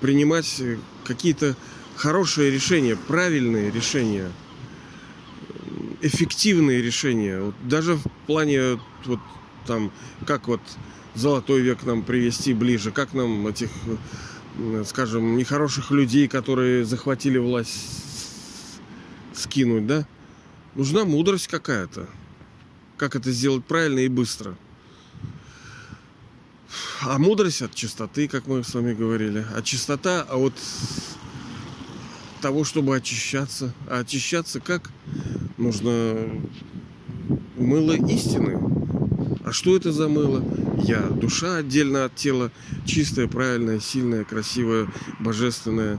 принимать 0.00 0.60
э, 0.60 0.78
какие-то 1.04 1.56
хорошие 1.94 2.50
решения, 2.50 2.96
правильные 2.96 3.70
решения, 3.70 4.32
эффективные 6.00 6.80
решения. 6.80 7.40
Вот 7.40 7.54
даже 7.62 7.96
в 7.96 8.04
плане 8.26 8.80
вот 9.04 9.20
там, 9.66 9.92
как 10.26 10.48
вот 10.48 10.60
золотой 11.14 11.60
век 11.60 11.84
нам 11.84 12.02
привести 12.02 12.54
ближе, 12.54 12.92
как 12.92 13.12
нам 13.12 13.46
этих 13.46 13.68
скажем, 14.86 15.36
нехороших 15.36 15.90
людей, 15.90 16.28
которые 16.28 16.84
захватили 16.84 17.38
власть, 17.38 18.80
скинуть, 19.34 19.86
да? 19.86 20.06
Нужна 20.74 21.04
мудрость 21.04 21.48
какая-то. 21.48 22.08
Как 22.96 23.16
это 23.16 23.30
сделать 23.32 23.64
правильно 23.64 24.00
и 24.00 24.08
быстро. 24.08 24.56
А 27.02 27.18
мудрость 27.18 27.62
от 27.62 27.74
чистоты, 27.74 28.28
как 28.28 28.46
мы 28.46 28.62
с 28.62 28.72
вами 28.74 28.94
говорили. 28.94 29.44
А 29.54 29.62
чистота 29.62 30.24
а 30.28 30.36
от 30.36 30.54
того, 32.40 32.64
чтобы 32.64 32.96
очищаться. 32.96 33.74
А 33.88 34.00
очищаться 34.00 34.60
как? 34.60 34.90
Нужно 35.58 36.16
мыло 37.56 37.92
истины. 37.92 38.81
А 39.52 39.54
что 39.54 39.76
это 39.76 39.92
за 39.92 40.08
мыло? 40.08 40.42
Я. 40.78 41.00
Душа 41.02 41.56
отдельно 41.56 42.06
от 42.06 42.14
тела, 42.14 42.50
чистая, 42.86 43.28
правильная, 43.28 43.80
сильная, 43.80 44.24
красивая, 44.24 44.88
божественная. 45.20 45.98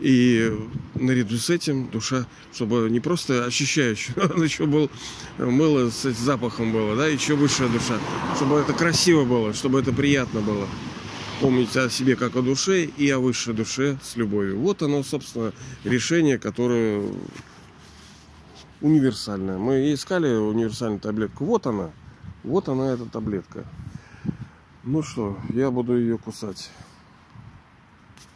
И 0.00 0.52
наряду 0.94 1.38
с 1.38 1.48
этим 1.48 1.88
душа, 1.88 2.26
чтобы 2.52 2.90
не 2.90 3.00
просто 3.00 3.46
ощущающая, 3.46 4.14
но 4.36 4.44
еще 4.44 4.66
был 4.66 4.90
мыло 5.38 5.88
с 5.88 6.12
запахом 6.12 6.70
было, 6.70 6.94
да, 6.94 7.06
еще 7.06 7.36
высшая 7.36 7.70
душа, 7.70 7.98
чтобы 8.36 8.56
это 8.58 8.74
красиво 8.74 9.24
было, 9.24 9.54
чтобы 9.54 9.80
это 9.80 9.94
приятно 9.94 10.42
было. 10.42 10.68
Помнить 11.40 11.74
о 11.74 11.88
себе 11.88 12.16
как 12.16 12.36
о 12.36 12.42
душе 12.42 12.84
и 12.84 13.08
о 13.08 13.18
высшей 13.18 13.54
душе 13.54 13.98
с 14.02 14.14
любовью. 14.16 14.58
Вот 14.58 14.82
оно, 14.82 15.02
собственно, 15.02 15.54
решение, 15.84 16.38
которое 16.38 17.02
универсальное. 18.82 19.56
Мы 19.56 19.94
искали 19.94 20.34
универсальную 20.34 21.00
таблетку. 21.00 21.46
Вот 21.46 21.66
она. 21.66 21.92
Вот 22.44 22.68
она, 22.68 22.92
эта 22.92 23.06
таблетка. 23.06 23.64
Ну 24.84 25.02
что, 25.02 25.36
я 25.50 25.70
буду 25.70 25.98
ее 25.98 26.18
кусать. 26.18 26.70